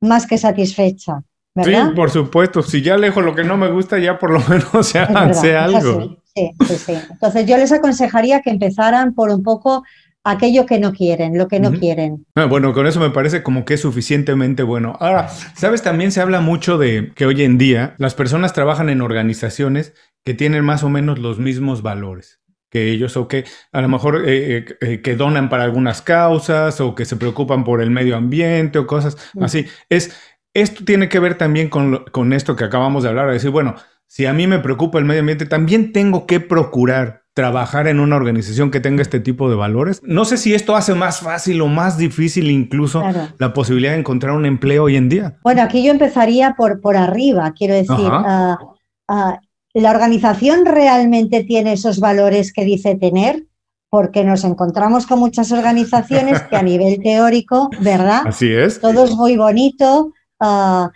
[0.00, 1.22] más que satisfecha.
[1.64, 2.62] Sí, por supuesto.
[2.62, 6.16] Si ya lejos lo que no me gusta, ya por lo menos se hace algo.
[6.34, 6.92] Sí, sí, sí.
[7.10, 9.82] Entonces yo les aconsejaría que empezaran por un poco
[10.24, 12.26] aquello que no quieren, lo que no quieren.
[12.34, 14.96] Ah, bueno, con eso me parece como que es suficientemente bueno.
[15.00, 19.00] Ahora, sabes, también se habla mucho de que hoy en día las personas trabajan en
[19.00, 23.88] organizaciones que tienen más o menos los mismos valores que ellos o que a lo
[23.88, 27.90] mejor eh, eh, eh, que donan para algunas causas o que se preocupan por el
[27.90, 29.42] medio ambiente o cosas mm.
[29.42, 29.66] así.
[29.88, 30.16] Es,
[30.54, 33.76] esto tiene que ver también con, con esto que acabamos de hablar, de decir, bueno,
[34.06, 38.16] si a mí me preocupa el medio ambiente, también tengo que procurar trabajar en una
[38.16, 40.00] organización que tenga este tipo de valores.
[40.02, 43.00] No sé si esto hace más fácil o más difícil incluso
[43.38, 45.38] la posibilidad de encontrar un empleo hoy en día.
[45.44, 48.58] Bueno, aquí yo empezaría por, por arriba, quiero decir, ah,
[49.06, 49.38] ah,
[49.72, 53.46] ¿la organización realmente tiene esos valores que dice tener?
[53.88, 58.22] Porque nos encontramos con muchas organizaciones que a nivel teórico, ¿verdad?
[58.26, 58.80] Así es.
[58.80, 60.12] Todo es muy bonito.
[60.40, 60.90] Ah,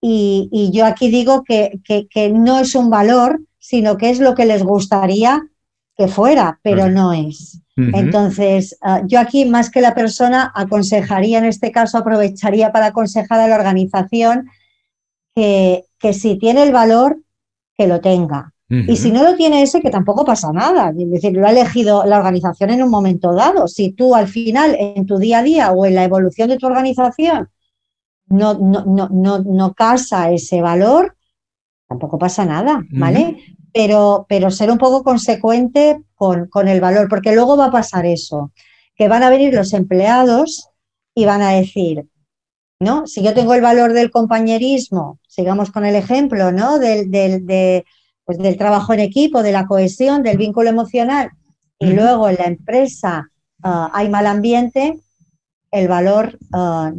[0.00, 4.46] y, yo aquí digo que, que no es un valor, sino que es lo que
[4.46, 5.48] les gustaría
[6.02, 7.60] que fuera, pero no es.
[7.76, 13.40] Entonces, ah, yo aquí más que la persona aconsejaría, en este caso aprovecharía para aconsejar
[13.40, 14.50] a la organización
[15.34, 17.20] que, que si tiene el valor,
[17.76, 18.52] que lo tenga.
[18.68, 20.94] Y si no lo tiene ese, que tampoco pasa nada.
[20.98, 23.68] Es decir, lo ha elegido la organización en un momento dado.
[23.68, 26.68] Si tú al final, en tu día a día o en la evolución de tu
[26.68, 27.50] organización,
[28.28, 31.16] no, no, no, no, no casa ese valor,
[31.86, 33.36] tampoco pasa nada, ¿vale?
[33.72, 38.06] Pero, pero ser un poco consecuente con, con el valor, porque luego va a pasar
[38.06, 38.52] eso,
[38.94, 40.68] que van a venir los empleados
[41.14, 42.06] y van a decir,
[42.80, 43.06] ¿no?
[43.06, 46.78] Si yo tengo el valor del compañerismo, sigamos con el ejemplo, ¿no?
[46.78, 47.84] Del, del, de,
[48.24, 51.30] pues del trabajo en equipo, de la cohesión, del vínculo emocional,
[51.78, 53.28] y luego en la empresa
[53.62, 55.00] ah, hay mal ambiente,
[55.70, 56.92] el valor uh,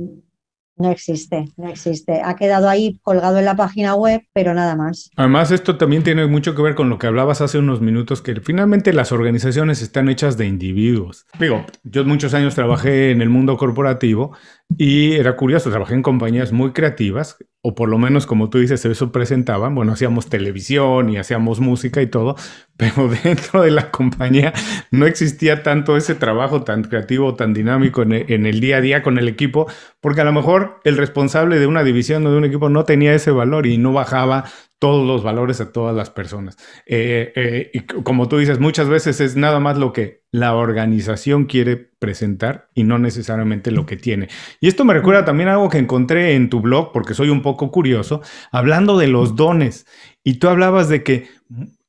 [0.75, 2.21] no existe, no existe.
[2.23, 5.11] Ha quedado ahí colgado en la página web, pero nada más.
[5.15, 8.39] Además, esto también tiene mucho que ver con lo que hablabas hace unos minutos, que
[8.41, 11.25] finalmente las organizaciones están hechas de individuos.
[11.39, 14.35] Digo, yo muchos años trabajé en el mundo corporativo
[14.77, 18.83] y era curioso, trabajé en compañías muy creativas, o por lo menos como tú dices,
[18.85, 19.73] eso presentaban.
[19.75, 22.35] Bueno, hacíamos televisión y hacíamos música y todo,
[22.77, 24.53] pero dentro de la compañía
[24.91, 29.17] no existía tanto ese trabajo tan creativo, tan dinámico en el, día a día con
[29.17, 29.67] el equipo,
[30.01, 33.13] porque a lo mejor el responsable de una división o de un equipo no tenía
[33.13, 34.45] ese valor y no bajaba
[34.79, 36.57] todos los valores a todas las personas.
[36.85, 41.45] Eh, eh, y como tú dices, muchas veces es nada más lo que la organización
[41.45, 44.27] quiere presentar y no necesariamente lo que tiene.
[44.59, 47.71] Y esto me recuerda también algo que encontré en tu blog, porque soy un poco
[47.71, 49.85] curioso, hablando de los dones.
[50.21, 51.29] Y tú hablabas de que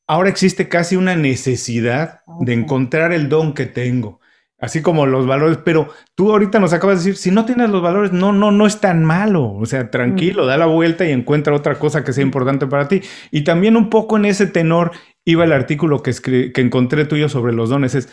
[0.07, 4.21] ahora existe casi una necesidad de encontrar el don que tengo
[4.61, 7.83] así como los valores, pero tú ahorita nos acabas de decir, si no tienes los
[7.83, 11.55] valores, no, no, no es tan malo, o sea, tranquilo, da la vuelta y encuentra
[11.55, 13.03] otra cosa que sea importante para ti.
[13.31, 14.93] Y también un poco en ese tenor
[15.25, 16.13] iba el artículo que,
[16.53, 18.09] que encontré tuyo sobre los dones, es,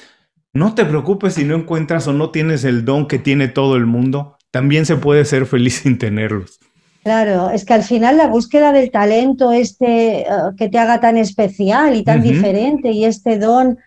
[0.54, 3.86] no te preocupes si no encuentras o no tienes el don que tiene todo el
[3.86, 6.60] mundo, también se puede ser feliz sin tenerlos.
[7.04, 10.26] Claro, es que al final la búsqueda del talento este eh,
[10.58, 13.80] que te haga tan especial y tan diferente y este don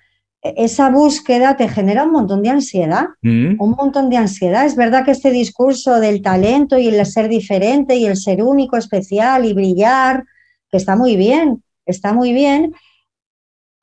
[0.44, 3.54] esa búsqueda te genera un montón de ansiedad, mm.
[3.58, 4.66] un montón de ansiedad.
[4.66, 8.76] Es verdad que este discurso del talento y el ser diferente y el ser único,
[8.76, 10.24] especial y brillar,
[10.70, 12.74] que está muy bien, está muy bien,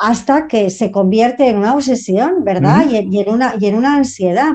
[0.02, 2.86] hasta que se convierte en una obsesión, ¿verdad?
[2.90, 4.54] y, en una, y en una ansiedad.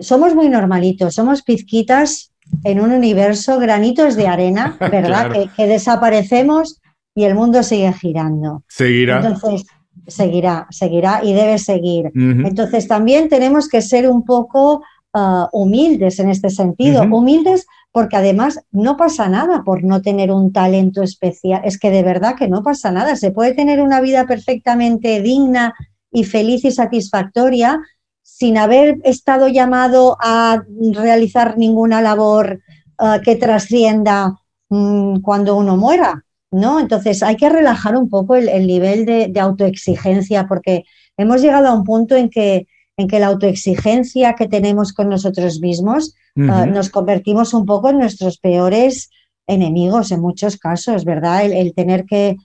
[0.00, 5.32] Somos muy normalitos, somos pizquitas en un universo, granitos de arena, ¿verdad?
[5.32, 6.80] que, que, desaparecemos
[7.16, 8.62] y el mundo sigue girando.
[8.68, 9.16] Seguirá.
[9.16, 9.66] Entonces,
[10.06, 12.12] seguirá, seguirá y debe seguir.
[12.14, 18.60] Entonces también tenemos que ser un poco ah, humildes en este sentido, humildes porque además
[18.70, 22.62] no pasa nada por no tener un talento especial, es que de verdad que no
[22.62, 25.74] pasa nada, se puede tener una vida perfectamente digna
[26.10, 27.80] y feliz y satisfactoria
[28.22, 32.60] sin haber estado llamado a realizar ninguna labor
[32.98, 36.24] ah, que trascienda mm, cuando uno muera.
[36.50, 36.80] ¿no?
[36.80, 40.84] Entonces hay que relajar un poco el, nivel de, autoexigencia porque
[41.16, 45.60] hemos llegado a un punto en que, en que la autoexigencia que tenemos con nosotros
[45.60, 46.14] mismos
[46.50, 49.10] ah, nos convertimos un poco en nuestros peores
[49.46, 51.46] enemigos en muchos casos, ¿verdad?
[51.46, 52.36] El, tener que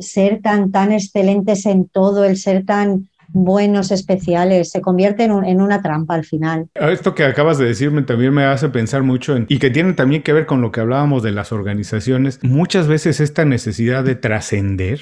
[0.00, 5.82] ser tan, tan excelentes en todo, el ser tan buenos, especiales, se convierte en, una
[5.82, 6.68] trampa al final.
[6.74, 10.22] Esto que acabas de decirme también me hace pensar mucho en, y que tiene también
[10.22, 15.00] que ver con lo que hablábamos de las organizaciones, muchas veces esta necesidad de trascender,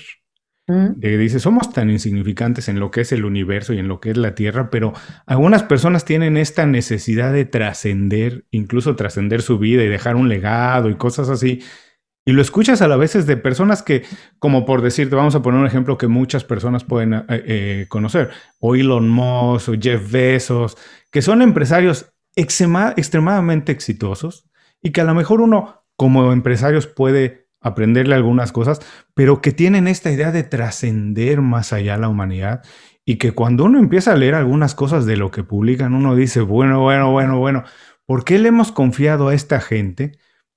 [0.67, 4.11] de dice, somos tan insignificantes en lo que es el universo y en lo que
[4.11, 4.95] es la Tierra, pero
[5.27, 10.89] algunas personas tienen esta necesidad de trascender, incluso trascender su vida y dejar un legado
[10.89, 11.61] y cosas así,
[12.27, 14.05] y lo escuchas a la veces de personas que,
[14.39, 18.31] como por decirte, vamos a poner un ejemplo que muchas personas pueden eh, eh, conocer,
[18.59, 20.79] o Elon Musk, o Jeff Bezos,
[21.11, 24.49] que son empresarios extremadamente exitosos
[24.83, 28.81] y que a lo mejor uno como empresarios puede aprenderle algunas cosas,
[29.15, 32.63] pero que tienen esta idea de trascender más allá a la humanidad
[33.05, 36.41] y que cuando uno empieza a leer algunas cosas de lo que publican, uno dice,
[36.43, 37.65] bueno, bueno, bueno, bueno,
[38.07, 40.13] ¿por qué le hemos confiado a esta gente?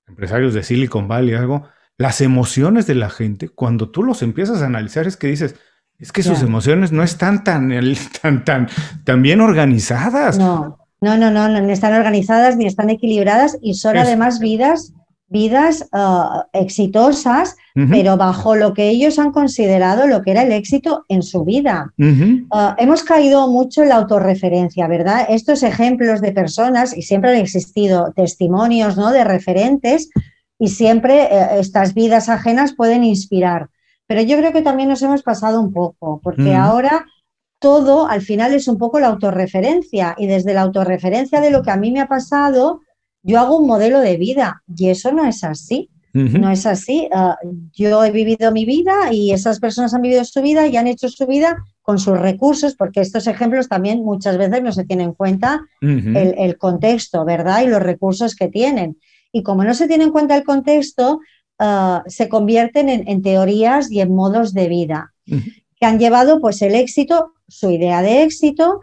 [0.08, 1.64] empresarios de Silicon Valley, algo,
[1.98, 5.56] las emociones de la gente, cuando tú los empiezas a analizar es que dices,
[5.98, 7.72] es que sus emociones no están tan,
[8.22, 8.68] tan, tan,
[9.04, 10.38] tan bien organizadas.
[10.38, 14.94] No, no, no, no, no, están organizadas ni están equilibradas y son además vidas
[15.30, 17.56] vidas uh, exitosas,
[17.92, 21.94] pero bajo lo que ellos han considerado lo que era el éxito en su vida.
[21.98, 25.28] Uh, hemos caído mucho en la autorreferencia, ¿verdad?
[25.30, 29.12] Estos ejemplos de personas, y siempre han existido testimonios ¿no?
[29.12, 30.10] de referentes,
[30.60, 33.70] y siempre eh, estas vidas ajenas pueden inspirar.
[34.08, 37.06] Pero yo creo que también nos hemos pasado un poco, porque ahora
[37.60, 41.72] todo al final es un poco la autorreferencia, y desde la autorreferencia de lo que
[41.72, 42.82] a mí me ha pasado,
[43.24, 45.90] yo hago un modelo de vida y eso no es así.
[46.14, 47.08] No es así.
[47.14, 47.38] Ah,
[47.74, 51.10] yo he vivido mi vida y esas personas han vivido su vida y han hecho
[51.10, 55.14] su vida con sus recursos, porque estos ejemplos también muchas veces no se tienen en
[55.14, 57.62] cuenta el, contexto, ¿verdad?
[57.62, 58.98] Y los recursos que tienen.
[59.32, 61.20] Y como no se tiene en cuenta el contexto,
[61.60, 65.14] ah, se convierten en, teorías y en modos de vida
[65.80, 68.82] que han llevado pues el éxito, su idea de éxito,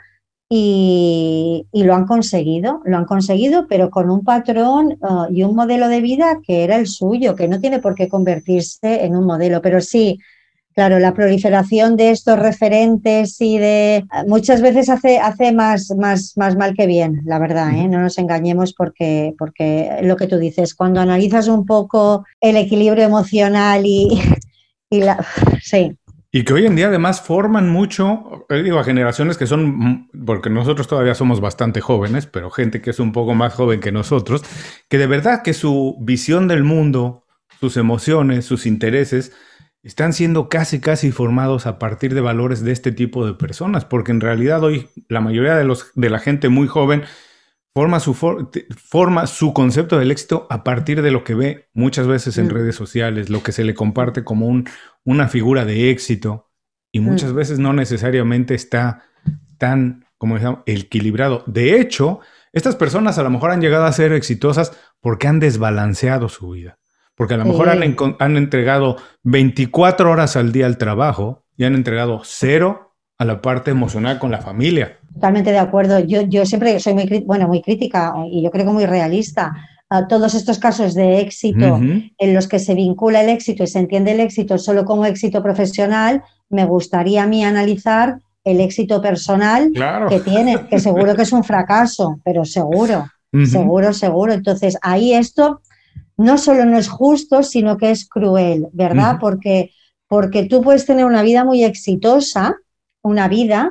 [0.57, 5.89] y, lo han conseguido, lo han conseguido, pero con un patrón uh, y un modelo
[5.89, 9.61] de vida que era el suyo, que no tiene por qué convertirse en un modelo,
[9.61, 10.21] pero sí,
[10.73, 16.55] claro, la proliferación de estos referentes y de muchas veces hace, hace más, más, más
[16.57, 17.89] mal que bien, la verdad, ¿eh?
[17.89, 23.03] no nos engañemos porque, porque lo que tú dices, cuando analizas un poco el equilibrio
[23.03, 24.23] emocional y,
[24.89, 25.27] y la...
[25.61, 25.97] Sí,
[26.37, 30.09] y que hoy en día además forman mucho, eh, digo, a generaciones que son, mm,
[30.27, 33.93] porque nosotros todavía somos bastante jóvenes, pero gente que es un poco más joven que
[33.93, 34.43] nosotros,
[34.89, 37.25] que de verdad que su visión del mundo,
[37.61, 39.31] sus emociones, sus intereses,
[39.85, 44.11] están siendo casi, casi formados a partir de valores de este tipo de personas, porque
[44.11, 47.05] en realidad hoy la mayoría de, los, de la gente muy joven
[47.75, 52.39] forma su, forma su concepto del éxito a partir de lo que ve muchas veces
[52.39, 52.51] en mm.
[52.51, 54.69] redes sociales, lo que se le comparte como un,
[55.03, 56.51] una figura de éxito
[56.93, 57.03] y mm.
[57.03, 59.03] muchas veces no necesariamente está
[59.59, 61.43] tan, como decíamos, equilibrado.
[61.47, 62.21] De hecho,
[62.53, 66.79] estas personas a lo mejor han llegado a ser exitosas porque han desbalanceado su vida.
[67.17, 71.75] Porque a lo mejor han, han entregado 24 horas al día al trabajo y han
[71.75, 72.84] entregado cero
[73.19, 74.99] a la parte emocional con la familia.
[75.15, 76.01] Totalmente de acuerdo.
[76.01, 79.53] Yo, yo siempre soy muy, bueno, muy crítica y yo creo que muy realista.
[79.89, 81.79] a todos estos casos de éxito
[82.19, 85.43] en los que se vincula el éxito y se entiende el éxito solo como éxito
[85.43, 89.71] profesional, me gustaría a mí analizar el éxito personal
[90.09, 93.07] que tiene, que seguro que es un fracaso, pero seguro,
[93.47, 94.33] seguro, seguro.
[94.33, 95.61] Entonces, ahí esto
[96.17, 99.17] no solo no es justo, sino que es cruel, ¿verdad?
[99.21, 99.71] porque,
[100.09, 102.57] porque tú puedes tener una vida muy exitosa,
[103.05, 103.71] una vida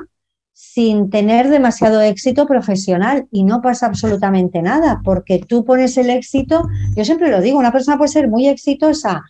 [0.54, 6.68] sin tener demasiado éxito profesional y no pasa absolutamente nada, porque tú pones el éxito,
[6.96, 9.22] yo siempre lo digo, una persona puede ser muy exitosa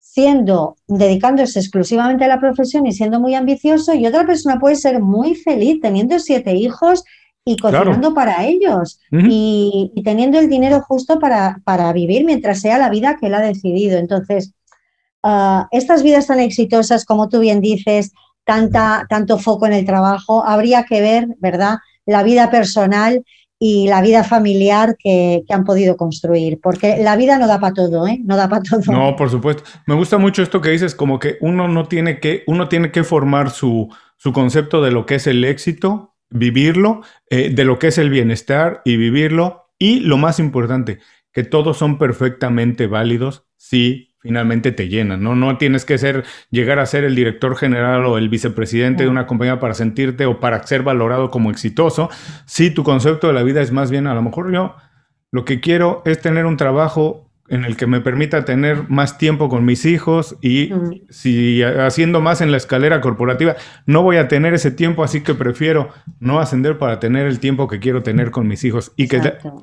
[0.00, 5.00] siendo, dedicándose exclusivamente a la profesión y siendo muy ambicioso, y otra persona puede ser
[5.00, 7.04] muy feliz teniendo siete hijos
[7.44, 12.90] y cocinando para ellos y, teniendo el dinero justo para, para, vivir mientras sea la
[12.90, 13.98] vida que él ha decidido.
[13.98, 14.52] Entonces,
[15.22, 18.12] ah, estas vidas tan exitosas, como tú bien dices,
[18.46, 23.24] tanta, tanto foco en el trabajo, habría que ver, ¿verdad?, la vida personal
[23.58, 28.06] y la vida familiar que, han podido construir, porque la vida no da para todo,
[28.06, 28.20] ¿eh?
[28.24, 28.92] No da para todo.
[28.92, 29.64] No, por supuesto.
[29.86, 33.02] Me gusta mucho esto que dices, como que uno no tiene que, uno tiene que
[33.02, 37.88] formar su, su concepto de lo que es el éxito, vivirlo, eh, de lo que
[37.88, 41.00] es el bienestar y vivirlo, y lo más importante,
[41.32, 45.34] que todos son perfectamente válidos si finalmente te llenan, ¿no?
[45.34, 49.26] No tienes que ser, llegar a ser el director general o el vicepresidente de una
[49.26, 52.10] compañía para sentirte o para ser valorado como exitoso.
[52.44, 54.74] Si tu concepto de la vida es más bien, a lo mejor yo
[55.30, 59.48] lo que quiero es tener un trabajo en el que me permita tener más tiempo
[59.48, 60.70] con mis hijos y
[61.08, 63.56] si haciendo más en la escalera corporativa
[63.86, 67.68] no voy a tener ese tiempo, así que prefiero no ascender para tener el tiempo
[67.68, 69.20] que quiero tener con mis hijos y que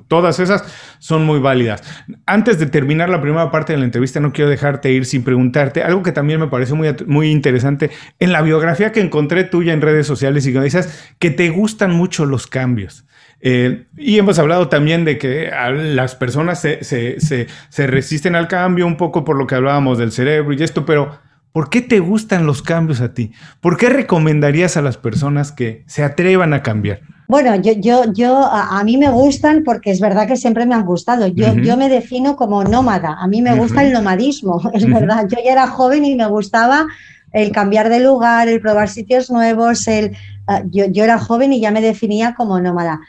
[0.08, 0.64] todas esas
[0.98, 1.82] son muy válidas.
[2.26, 5.82] Antes de terminar la primera parte de la entrevista, no quiero dejarte ir sin preguntarte
[5.82, 9.80] algo que también me parece muy, muy interesante en la biografía que encontré tuya en
[9.80, 13.04] redes sociales y que dices que te gustan mucho los cambios.
[13.46, 19.22] Eh, y hemos hablado también de que las personas se, resisten al cambio un poco
[19.22, 21.18] por lo que hablábamos del cerebro y esto, pero
[21.52, 23.32] ¿por qué te gustan los cambios a ti?
[23.60, 27.00] ¿Por qué recomendarías a las personas que se atrevan a cambiar?
[27.28, 30.86] Bueno, yo, yo, yo a, mí me gustan porque es verdad que siempre me han
[30.86, 31.26] gustado.
[31.26, 33.18] Yo, yo me defino como nómada.
[33.20, 35.26] A mí me gusta el nomadismo, es verdad.
[35.28, 36.86] Yo ya era joven y me gustaba
[37.30, 39.86] el cambiar de lugar, el probar sitios nuevos.
[39.86, 40.16] El,
[40.46, 43.02] ah, yo, yo era joven y ya me definía como nómada.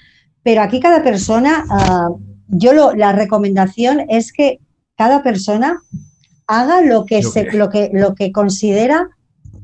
[0.45, 2.09] Pero aquí cada persona, ah,
[2.47, 4.59] yo lo, la recomendación es que
[4.95, 5.81] cada persona
[6.45, 9.09] haga lo que, se, lo que, lo que considera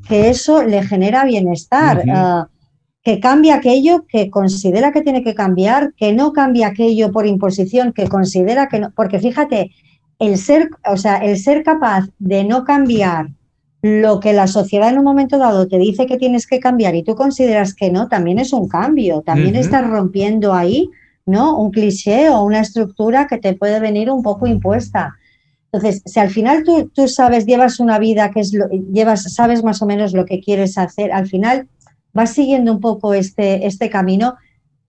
[0.08, 2.02] que eso le genera bienestar.
[2.12, 2.48] Ah,
[3.04, 7.92] que cambie aquello que considera que tiene que cambiar, que no cambie aquello por imposición,
[7.92, 9.72] que considera que no, porque fíjate,
[10.20, 13.30] el ser, o sea, el ser capaz de no cambiar
[13.82, 17.02] lo que la sociedad en un momento dado te dice que tienes que cambiar y
[17.02, 20.88] tú consideras que no, también es un cambio, también estás rompiendo ahí,
[21.26, 21.58] ¿no?
[21.58, 25.16] Un cliché o una estructura que te puede venir un poco impuesta.
[25.72, 29.64] Entonces, si al final tú, tú sabes, llevas una vida que es lo, llevas, sabes
[29.64, 31.66] más o menos lo que quieres hacer, al final
[32.12, 34.36] vas siguiendo un poco este, este camino,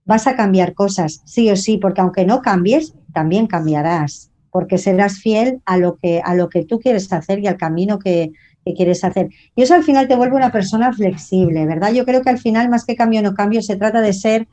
[0.05, 5.17] vas a cambiar cosas, sí o sí, porque aunque no cambies, también cambiarás, porque serás
[5.17, 8.33] fiel a lo que, a lo que tú quieres hacer y al camino que,
[8.73, 9.29] quieres hacer.
[9.55, 11.91] Y eso al final te vuelve una persona flexible, ¿verdad?
[11.91, 14.47] Yo creo que al final, más que cambio o no cambio, se trata de ser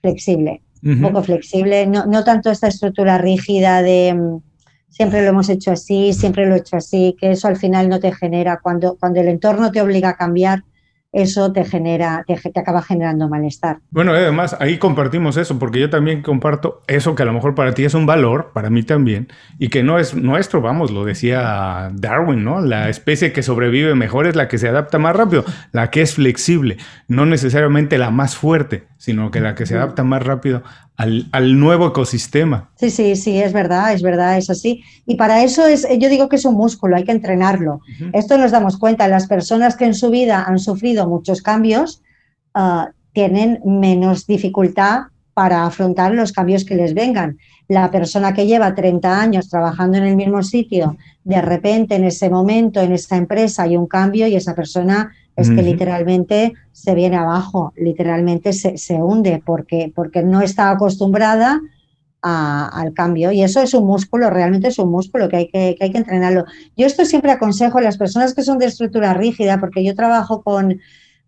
[0.00, 4.38] flexible, un poco flexible, no, no tanto esta estructura rígida de mm,
[4.88, 7.98] siempre lo hemos hecho así, siempre lo he hecho así, que eso al final no
[7.98, 10.62] te genera, cuando, cuando el entorno te obliga a cambiar,
[11.12, 13.78] eso te genera, te, acaba generando malestar.
[13.90, 17.72] Bueno, además ahí compartimos eso, porque yo también comparto eso que a lo mejor para
[17.72, 19.28] ti es un valor, para mí también,
[19.58, 22.60] y que no es nuestro, vamos, lo decía Darwin, ¿no?
[22.60, 26.14] La especie que sobrevive mejor es la que se adapta más rápido, la que es
[26.14, 26.76] flexible,
[27.08, 30.62] no necesariamente la más fuerte, sino que la que se adapta más rápido
[30.96, 32.70] al, nuevo ecosistema.
[32.76, 34.82] Sí, sí, sí, es verdad, es verdad, es así.
[35.06, 37.80] Y para eso es, yo digo que es un músculo, hay que entrenarlo.
[38.12, 42.02] Esto nos damos cuenta, las personas que en su vida han sufrido muchos cambios
[42.54, 47.36] ah, tienen menos dificultad para afrontar los cambios que les vengan.
[47.68, 52.30] La persona que lleva 30 años trabajando en el mismo sitio, de repente en ese
[52.30, 57.16] momento, en esa empresa hay un cambio y esa persona es que literalmente se viene
[57.16, 61.60] abajo, literalmente se, se hunde porque, porque no está acostumbrada
[62.22, 63.30] al cambio.
[63.30, 65.98] Y eso es un músculo, realmente es un músculo que hay que, que hay que
[65.98, 66.44] entrenarlo.
[66.76, 70.42] Yo esto siempre aconsejo a las personas que son de estructura rígida, porque yo trabajo
[70.42, 70.80] con,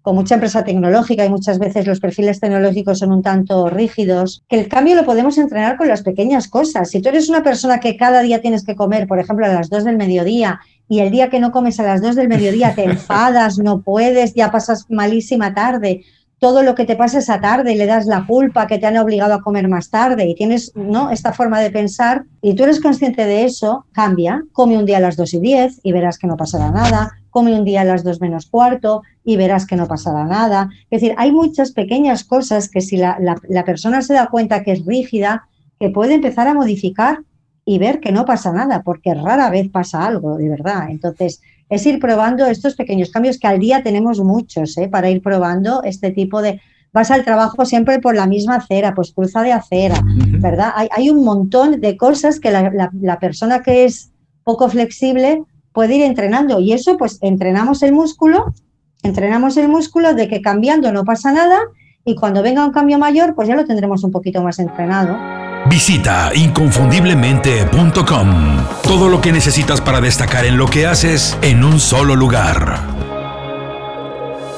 [0.03, 4.59] con mucha empresa tecnológica y muchas veces los perfiles tecnológicos son un tanto rígidos, que
[4.59, 6.91] el cambio lo podemos entrenar con las pequeñas cosas.
[6.91, 9.71] Si tú eres una persona que cada día tienes que comer, por ejemplo, a las
[9.71, 12.85] 2 del mediodía y el día que no comes a las 2 del mediodía te
[12.91, 16.05] enfadas, no puedes, ya pasas malísima tarde,
[16.39, 19.35] todo lo que te pasa esa tarde le das la culpa que te han obligado
[19.35, 21.11] a comer más tarde y tienes ¿no?
[21.11, 25.01] esta forma de pensar y tú eres consciente de eso, cambia, come un día a
[25.01, 28.05] las 2 y 10 y verás que no pasará nada, come un día a las
[28.05, 30.69] 2 menos cuarto y verás que no pasará nada.
[30.91, 33.19] Es decir, hay muchas pequeñas cosas que si la,
[33.49, 35.49] la persona se da cuenta que es rígida,
[35.81, 37.21] que puede empezar a modificar
[37.69, 40.89] y ver que no pasa nada, porque rara vez pasa algo, de verdad.
[40.89, 44.89] Entonces, es ir probando estos pequeños cambios que al día tenemos muchos, ¿eh?
[44.89, 46.63] para ir probando este tipo de...
[46.95, 50.01] Vas al trabajo siempre por la misma acera, pues cruza de acera,
[50.41, 50.73] ¿verdad?
[50.91, 54.13] Hay, un montón de cosas que la, la persona que es
[54.45, 55.43] poco flexible
[55.75, 58.55] puede ir entrenando y eso pues entrenamos el músculo,
[59.03, 61.59] entrenamos el músculo de que cambiando no pasa nada
[62.03, 65.38] y cuando venga un cambio mayor pues ya lo tendremos un poquito más entrenado.
[65.67, 68.67] Visita inconfundiblemente.com.
[68.83, 72.98] Todo lo que necesitas para destacar en lo que haces en un solo lugar.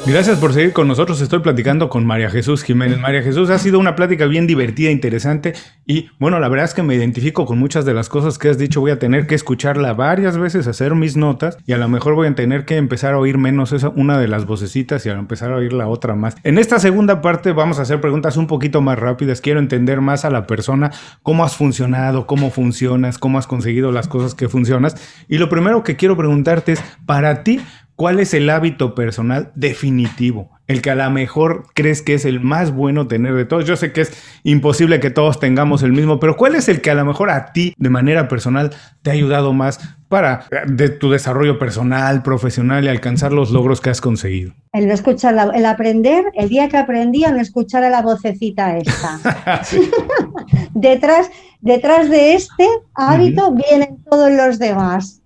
[0.07, 1.21] Gracias por seguir con nosotros.
[1.21, 2.99] Estoy platicando con María Jesús Jiménez.
[2.99, 5.53] María Jesús, ha sido una plática bien divertida, interesante
[5.87, 8.59] y bueno, la verdad es que me identifico con muchas de las cosas que has
[8.59, 8.81] dicho.
[8.81, 12.29] Voy a tener que escucharla varias veces, hacer mis notas y a lo mejor voy
[12.29, 15.53] a tener que empezar a oír menos esa, una de las vocecitas y a empezar
[15.53, 16.35] a oír la otra más.
[16.45, 19.41] En esta segunda parte vamos a hacer preguntas un poquito más rápidas.
[19.41, 20.91] Quiero entender más a la persona,
[21.23, 24.97] cómo has funcionado, cómo funcionas, cómo has conseguido las cosas que funcionas.
[25.29, 27.61] Y lo primero que quiero preguntarte es, para ti,
[28.01, 30.49] ¿Cuál es el hábito personal definitivo?
[30.67, 33.67] El que a lo mejor crees que es el más bueno tener de todos.
[33.67, 36.91] Yo sé que es imposible que todos tengamos el mismo, pero ¿cuál es el que
[36.91, 38.71] a lo mejor a ti de manera personal
[39.03, 43.91] te ha ayudado más para de tu desarrollo personal, profesional y alcanzar los logros que
[43.91, 44.55] has conseguido?
[44.73, 48.79] El no escuchar, el aprender, el día que aprendí a no escuchar a la vocecita
[48.79, 49.19] esta.
[50.73, 51.31] detrás,
[51.61, 55.21] detrás de este hábito vienen todos los demás.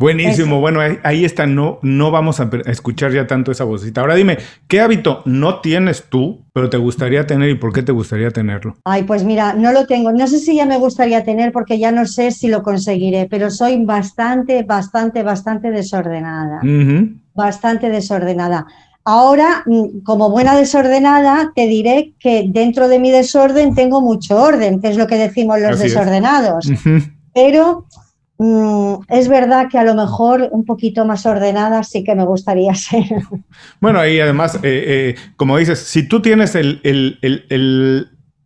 [0.00, 4.00] Buenísimo, bueno, ahí, está, no, no vamos a escuchar ya tanto esa vocecita.
[4.00, 4.38] Ahora dime,
[4.68, 8.76] ¿qué hábito no tienes tú, pero te gustaría tener y por qué te gustaría tenerlo?
[8.84, 10.12] Ay, pues mira, no lo tengo.
[10.12, 13.50] No sé si ya me gustaría tener porque ya no sé si lo conseguiré, pero
[13.50, 16.60] soy bastante, bastante, bastante desordenada.
[17.34, 18.66] Bastante desordenada.
[19.04, 24.80] Ahora, mm, como buena desordenada, te diré que dentro de mi desorden tengo mucho orden,
[24.80, 26.70] que es lo que decimos los desordenados.
[27.34, 27.86] Pero
[28.38, 32.74] Mm, es verdad que a lo mejor un poquito más ordenada sí que me gustaría
[32.76, 33.04] ser.
[33.80, 36.78] Bueno, y además, eh, eh, como dices, si tú tienes el,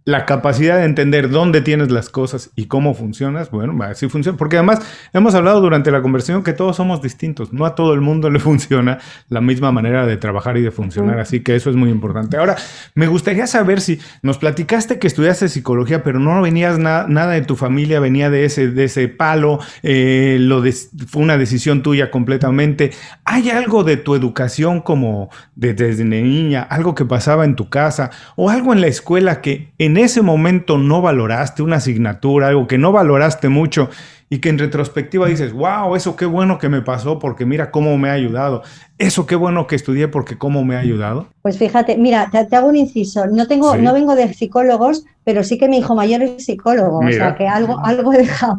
[0.04, 4.36] la capacidad de entender dónde tienes las cosas y cómo funcionas, bueno, así funciona.
[4.36, 4.80] Porque además
[5.12, 7.52] hemos hablado durante la conversación que todos somos distintos.
[7.52, 8.98] No a todo el mundo le funciona
[9.28, 11.20] la misma manera de trabajar y de funcionar.
[11.20, 12.36] Así que eso es muy importante.
[12.36, 12.56] Ahora,
[12.94, 17.56] me gustaría saber si nos platicaste que estudiaste psicología, pero no venías nada de tu
[17.56, 20.62] familia, venía de ese, de ese palo, eh, lo
[21.06, 22.90] fue una decisión tuya completamente.
[23.24, 28.50] ¿Hay algo de tu educación como desde niña, algo que pasaba en tu casa o
[28.50, 32.78] algo en la escuela que en en ese momento no valoraste una asignatura, algo que
[32.78, 33.90] no valoraste mucho
[34.30, 37.98] y que en retrospectiva dices, wow, eso qué bueno que me pasó porque mira cómo
[37.98, 38.62] me ha ayudado,
[38.96, 41.26] eso qué bueno que estudié porque cómo me ha ayudado?
[41.42, 45.58] Pues fíjate, mira, te, hago un inciso, no, tengo, no vengo de psicólogos, pero sí
[45.58, 48.58] que mi hijo mayor es psicólogo, o sea que algo, algo he dejado.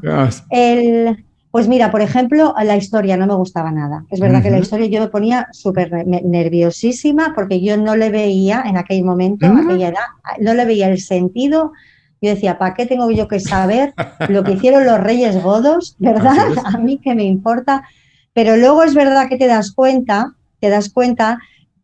[0.51, 4.07] El, pues mira, por ejemplo, la historia no me gustaba nada.
[4.09, 8.63] Es verdad que la historia yo me ponía súper nerviosísima porque yo no le veía
[8.65, 10.05] en aquel momento, en aquella edad,
[10.39, 11.71] no le veía el sentido.
[12.23, 13.93] Yo decía, ¿para qué tengo yo que saber
[14.29, 15.95] lo que hicieron los reyes godos?
[15.99, 16.57] ¿Verdad?
[16.65, 17.83] A mí que me importa.
[18.33, 21.37] Pero luego es verdad que te das cuenta, te das cuenta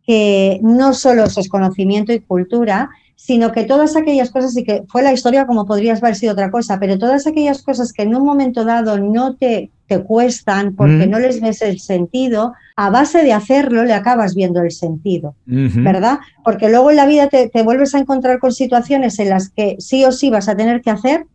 [0.03, 2.89] que no solo eso es conocimiento y cultura,
[3.20, 6.49] sino que todas aquellas cosas, y que fue la historia como podrías haber sido otra
[6.49, 11.05] cosa, pero todas aquellas cosas que en un momento dado no te, te cuestan porque
[11.05, 16.20] no les ves el sentido, a base de hacerlo le acabas viendo el sentido, ¿verdad?
[16.45, 20.05] Porque luego en la vida te, vuelves a encontrar con situaciones en las que sí
[20.05, 21.26] o sí vas a tener que hacer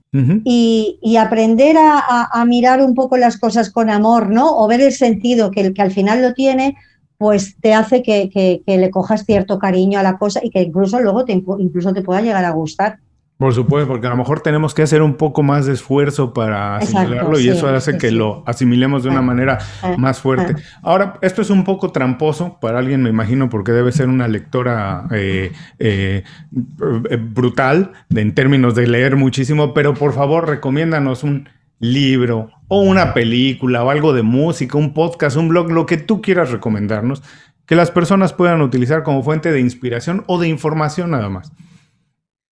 [0.42, 4.56] y, aprender a, mirar un poco las cosas con amor, ¿no?
[4.56, 6.76] O ver el sentido que, el que al final lo tiene,
[7.24, 11.24] pues te hace que, le cojas cierto cariño a la cosa y que incluso luego
[11.24, 12.98] te, incluso te pueda llegar a gustar.
[13.38, 16.76] Por supuesto, porque a lo mejor tenemos que hacer un poco más de esfuerzo para
[16.76, 19.56] asimilarlo y eso hace que lo asimilemos de una manera
[19.96, 20.54] más fuerte.
[20.82, 25.08] Ahora, esto es un poco tramposo para alguien, me imagino, porque debe ser una lectora
[25.10, 31.48] eh, eh, brutal en términos de leer muchísimo, pero por favor, recomiéndanos un
[31.78, 36.22] libro o una película o algo de música, un podcast, un blog, lo que tú
[36.22, 37.22] quieras recomendarnos,
[37.66, 41.52] que las personas puedan utilizar como fuente de inspiración o de información nada más.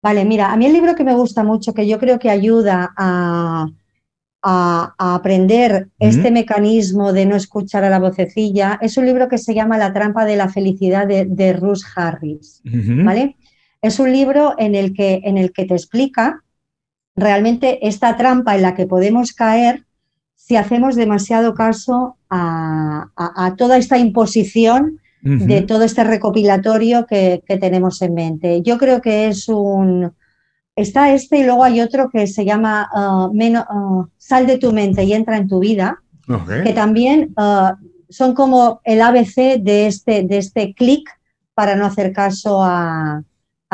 [0.02, 2.94] Vale, mira, a mí el libro que me gusta mucho, que yo creo que ayuda
[2.96, 3.68] a,
[4.48, 9.80] aprender este mecanismo de no escuchar a la vocecilla, es un libro que se llama
[9.80, 13.38] La trampa de la felicidad de, de Ruth Harris, ¿vale?
[13.82, 16.44] Es un libro en el que, en el que te explica
[17.16, 19.86] realmente esta trampa en la que podemos caer
[20.36, 23.10] si hacemos demasiado caso a,
[23.58, 28.62] toda esta imposición de todo este recopilatorio que, tenemos en mente.
[28.62, 30.14] Yo creo que es un...
[30.76, 35.06] Está este y luego hay otro que se llama uh, uh, Sal de tu mente
[35.06, 36.04] y entra en tu vida,
[36.64, 37.72] que también uh,
[38.10, 41.10] son como el ABC de este, de este clic
[41.54, 43.24] para no hacer caso a,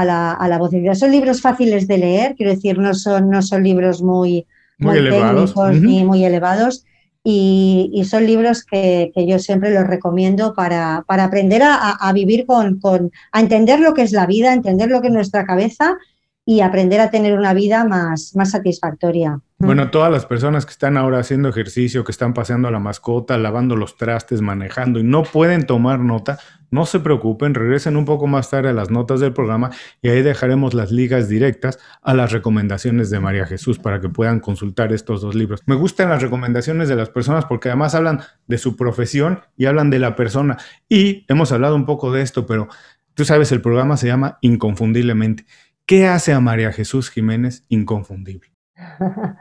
[0.01, 3.63] a la, a la Son libros fáciles de leer, quiero decir, no son, no son
[3.63, 4.47] libros muy,
[4.77, 6.85] muy, técnicos ni muy elevados.
[7.23, 13.11] Y, son libros que, yo siempre los recomiendo para, para aprender a, vivir con, con,
[13.31, 15.97] a entender lo que es la vida, a entender lo que es nuestra cabeza
[16.45, 19.39] y aprender a tener una vida más, más satisfactoria.
[19.64, 23.38] Bueno, todas las personas que están ahora haciendo ejercicio, que están paseando a la mascota,
[23.38, 26.39] lavando los trastes, manejando y no pueden tomar nota,
[26.72, 29.70] no se preocupen, regresen un poco más tarde a las notas del programa
[30.01, 34.39] y ahí dejaremos las ligas directas a las recomendaciones de María Jesús para que puedan
[34.39, 35.62] consultar estos dos libros.
[35.68, 39.89] Me gustan las recomendaciones de las personas porque además hablan de su profesión y hablan
[39.91, 40.57] de la persona.
[40.89, 42.68] Y hemos hablado un poco de esto, pero
[43.14, 45.45] tú sabes, el programa se llama Inconfundiblemente.
[45.86, 48.50] ¿Qué hace a María Jesús Jiménez inconfundible?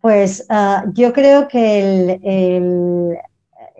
[0.00, 1.80] Pues ah, yo creo que
[2.22, 3.18] el,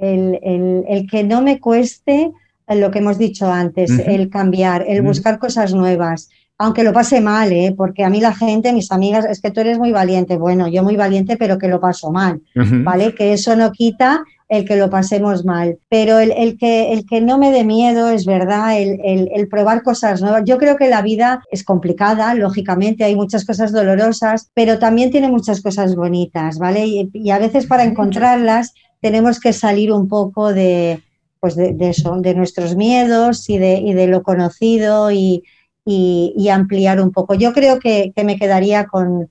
[0.01, 2.33] el, que no me cueste
[2.67, 6.29] lo que hemos dicho antes, el cambiar, el buscar cosas nuevas,
[6.59, 7.73] aunque lo pase mal, ¿eh?
[7.77, 10.37] porque a mí la gente, mis amigas, es que tú eres muy valiente.
[10.37, 13.15] Bueno, yo muy valiente, pero que lo paso mal, ¿vale?
[13.15, 15.79] Que eso no quita el que lo pasemos mal.
[15.89, 20.43] Pero el, que, el que no me dé miedo, es verdad, el, probar cosas nuevas.
[20.45, 25.29] Yo creo que la vida es complicada, lógicamente, hay muchas cosas dolorosas, pero también tiene
[25.29, 26.87] muchas cosas bonitas, ¿vale?
[26.87, 31.03] Y, a veces para encontrarlas tenemos que salir un poco de,
[31.41, 35.45] pues de, eso, de nuestros miedos y de, y de lo conocido y,
[35.85, 37.35] y, ampliar un poco.
[37.35, 39.31] Yo creo que, que me quedaría con,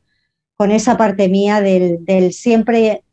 [0.56, 3.04] con esa parte mía del, del siempre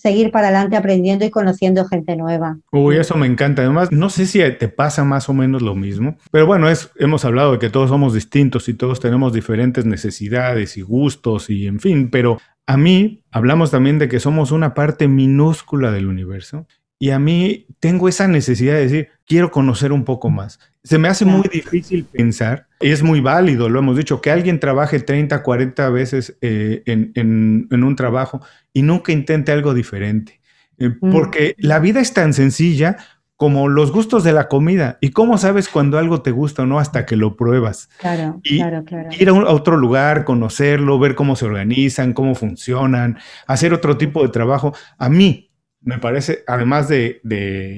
[0.00, 2.58] seguir para adelante aprendiendo y conociendo gente nueva.
[2.72, 3.62] Uy, eso me encanta.
[3.62, 7.24] Además, no sé si te pasa más o menos lo mismo, pero bueno, es, hemos
[7.24, 11.80] hablado de que todos somos distintos y todos tenemos diferentes necesidades y gustos y en
[11.80, 16.66] fin, pero a mí hablamos también de que somos una parte minúscula del universo
[17.02, 20.60] y a mí tengo esa necesidad de decir, quiero conocer un poco más.
[20.84, 24.60] Se me hace muy difícil pensar, y es muy válido, lo hemos dicho, que alguien
[24.60, 28.42] trabaje 30, 40 veces eh, en, un trabajo
[28.74, 30.42] y nunca intente algo diferente.
[30.78, 31.10] Eh, mm.
[31.10, 32.98] Porque la vida es tan sencilla
[33.36, 34.98] como los gustos de la comida.
[35.00, 37.88] ¿Y cómo sabes cuando algo te gusta o no hasta que lo pruebas?
[37.98, 39.08] Claro, claro, claro.
[39.18, 44.28] Ir a, otro lugar, conocerlo, ver cómo se organizan, cómo funcionan, hacer otro tipo de
[44.28, 44.74] trabajo.
[44.98, 45.49] A mí
[45.82, 47.20] me parece, además de,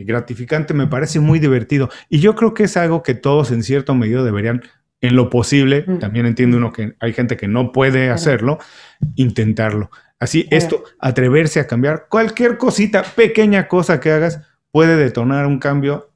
[0.07, 1.89] gratificante, me parece muy divertido.
[2.09, 4.63] Y yo creo que es algo que todos en cierto medio deberían,
[5.01, 5.99] en lo posible, mm.
[5.99, 8.59] también entiende uno que hay gente que no puede hacerlo,
[9.17, 9.91] intentarlo.
[10.21, 14.41] Así, esto, atreverse a cambiar cualquier cosita, pequeña cosa que hagas,
[14.71, 16.12] puede detonar un cambio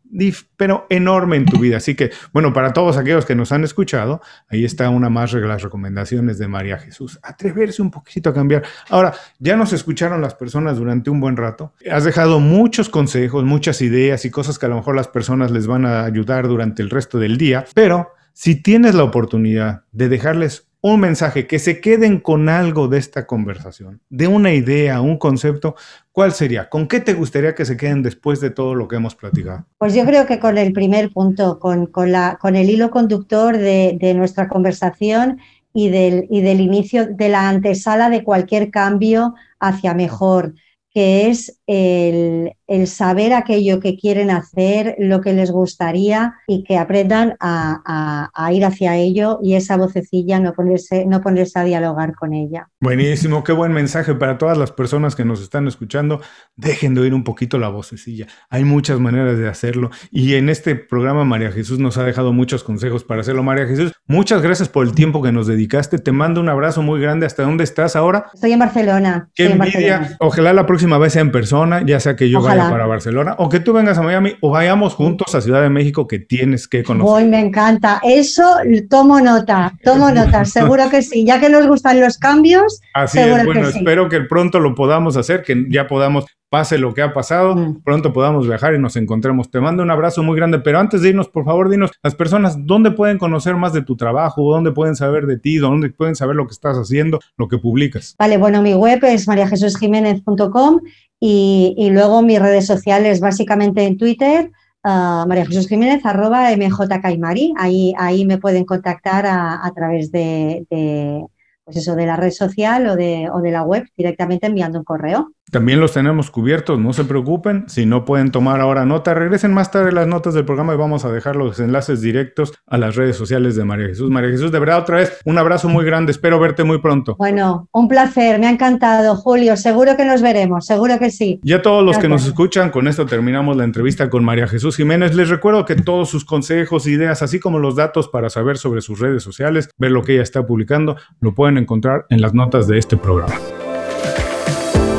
[0.57, 1.78] pero enorme en tu vida.
[1.78, 5.40] Así que, bueno, para todos aquellos que nos han escuchado, ahí está una más de
[5.40, 7.18] las recomendaciones de María Jesús.
[7.22, 8.64] Atreverse un poquito a cambiar.
[8.88, 11.72] Ahora, ya nos escucharon las personas durante un buen rato.
[11.90, 15.66] Has dejado muchos consejos, muchas ideas y cosas que a lo mejor las personas les
[15.66, 20.68] van a ayudar durante el resto del día, pero si tienes la oportunidad de dejarles
[20.93, 25.74] un mensaje, que se queden con algo de esta conversación, de una idea, un concepto,
[26.12, 26.68] ¿cuál sería?
[26.68, 29.64] ¿Con qué te gustaría que se queden después de todo lo que hemos platicado?
[29.78, 34.14] Pues yo creo que con el primer punto, con, la, con el hilo conductor de,
[34.14, 35.41] nuestra conversación
[35.72, 40.55] y del, y del inicio de la antesala de cualquier cambio hacia mejor
[40.97, 42.55] que es el,
[42.86, 48.96] saber aquello que quieren hacer, lo que les gustaría y que aprendan a, ir hacia
[48.96, 52.68] ello y esa vocecilla no ponerse, no ponerse a dialogar con ella.
[52.80, 56.20] Buenísimo, qué buen mensaje para todas las personas que nos están escuchando.
[56.56, 58.26] Dejen de oír un poquito la vocecilla.
[58.50, 62.64] Hay muchas maneras de hacerlo y en este programa María Jesús nos ha dejado muchos
[62.64, 63.42] consejos para hacerlo.
[63.42, 65.98] María Jesús, muchas gracias por el tiempo que nos dedicaste.
[65.98, 67.26] Te mando un abrazo muy grande.
[67.26, 68.26] ¿Hasta dónde estás ahora?
[68.34, 69.28] Estoy en Barcelona.
[69.34, 70.16] Qué envidia.
[70.20, 73.61] Ojalá la próxima vez sea en persona, ya sea que yo para Barcelona o que
[73.61, 77.14] tú vengas a Miami o vayamos juntos a Ciudad de México que tienes que conocer.
[77.14, 78.00] Hoy me encanta.
[78.02, 78.57] Eso
[78.88, 81.24] tomo nota, tomo nota, seguro que sí.
[81.24, 82.80] Ya que nos gustan los cambios.
[82.94, 86.26] Así es, bueno, espero que pronto lo podamos hacer, que ya podamos
[86.57, 87.54] pase lo que ha pasado,
[87.84, 89.50] pronto podamos viajar y nos encontremos.
[89.50, 92.57] Te mando un abrazo muy grande, pero antes de irnos, por favor, dinos las personas
[92.64, 96.34] dónde pueden conocer más de tu trabajo, dónde pueden saber de ti, dónde pueden saber
[96.34, 98.16] lo que estás haciendo, lo que publicas.
[98.18, 100.80] Vale, bueno, mi web es mariajesusjiménez.com
[101.20, 104.50] y, y, luego mis redes sociales, básicamente en Twitter,
[104.82, 107.52] uh, María Jesús Jiménez, arroba mjcaimari.
[107.59, 111.22] Ahí, ahí me pueden contactar a, través de, de,
[111.66, 114.84] pues eso, de la red social o de, o de la web directamente enviando un
[114.84, 115.32] correo.
[115.50, 117.64] También los tenemos cubiertos, no se preocupen.
[117.68, 121.04] Si no pueden tomar ahora nota, regresen más tarde las notas del programa y vamos
[121.04, 124.10] a dejar los enlaces directos a las redes sociales de María Jesús.
[124.10, 126.10] María Jesús, de verdad, otra vez, un abrazo muy grande.
[126.10, 127.14] Espero verte muy pronto.
[127.16, 129.56] Bueno, un placer, me ha encantado, Julio.
[129.56, 131.40] Seguro que nos veremos, seguro que sí.
[131.44, 134.76] Y a todos los que nos escuchan, con esto terminamos la entrevista con María Jesús
[134.76, 135.14] Jiménez.
[135.14, 138.98] Les recuerdo que todos sus consejos, ideas, así como los datos para saber sobre sus
[138.98, 142.96] redes sociales, ver lo que ella está publicando, lo encontrar en las notas de este
[142.96, 143.34] programa.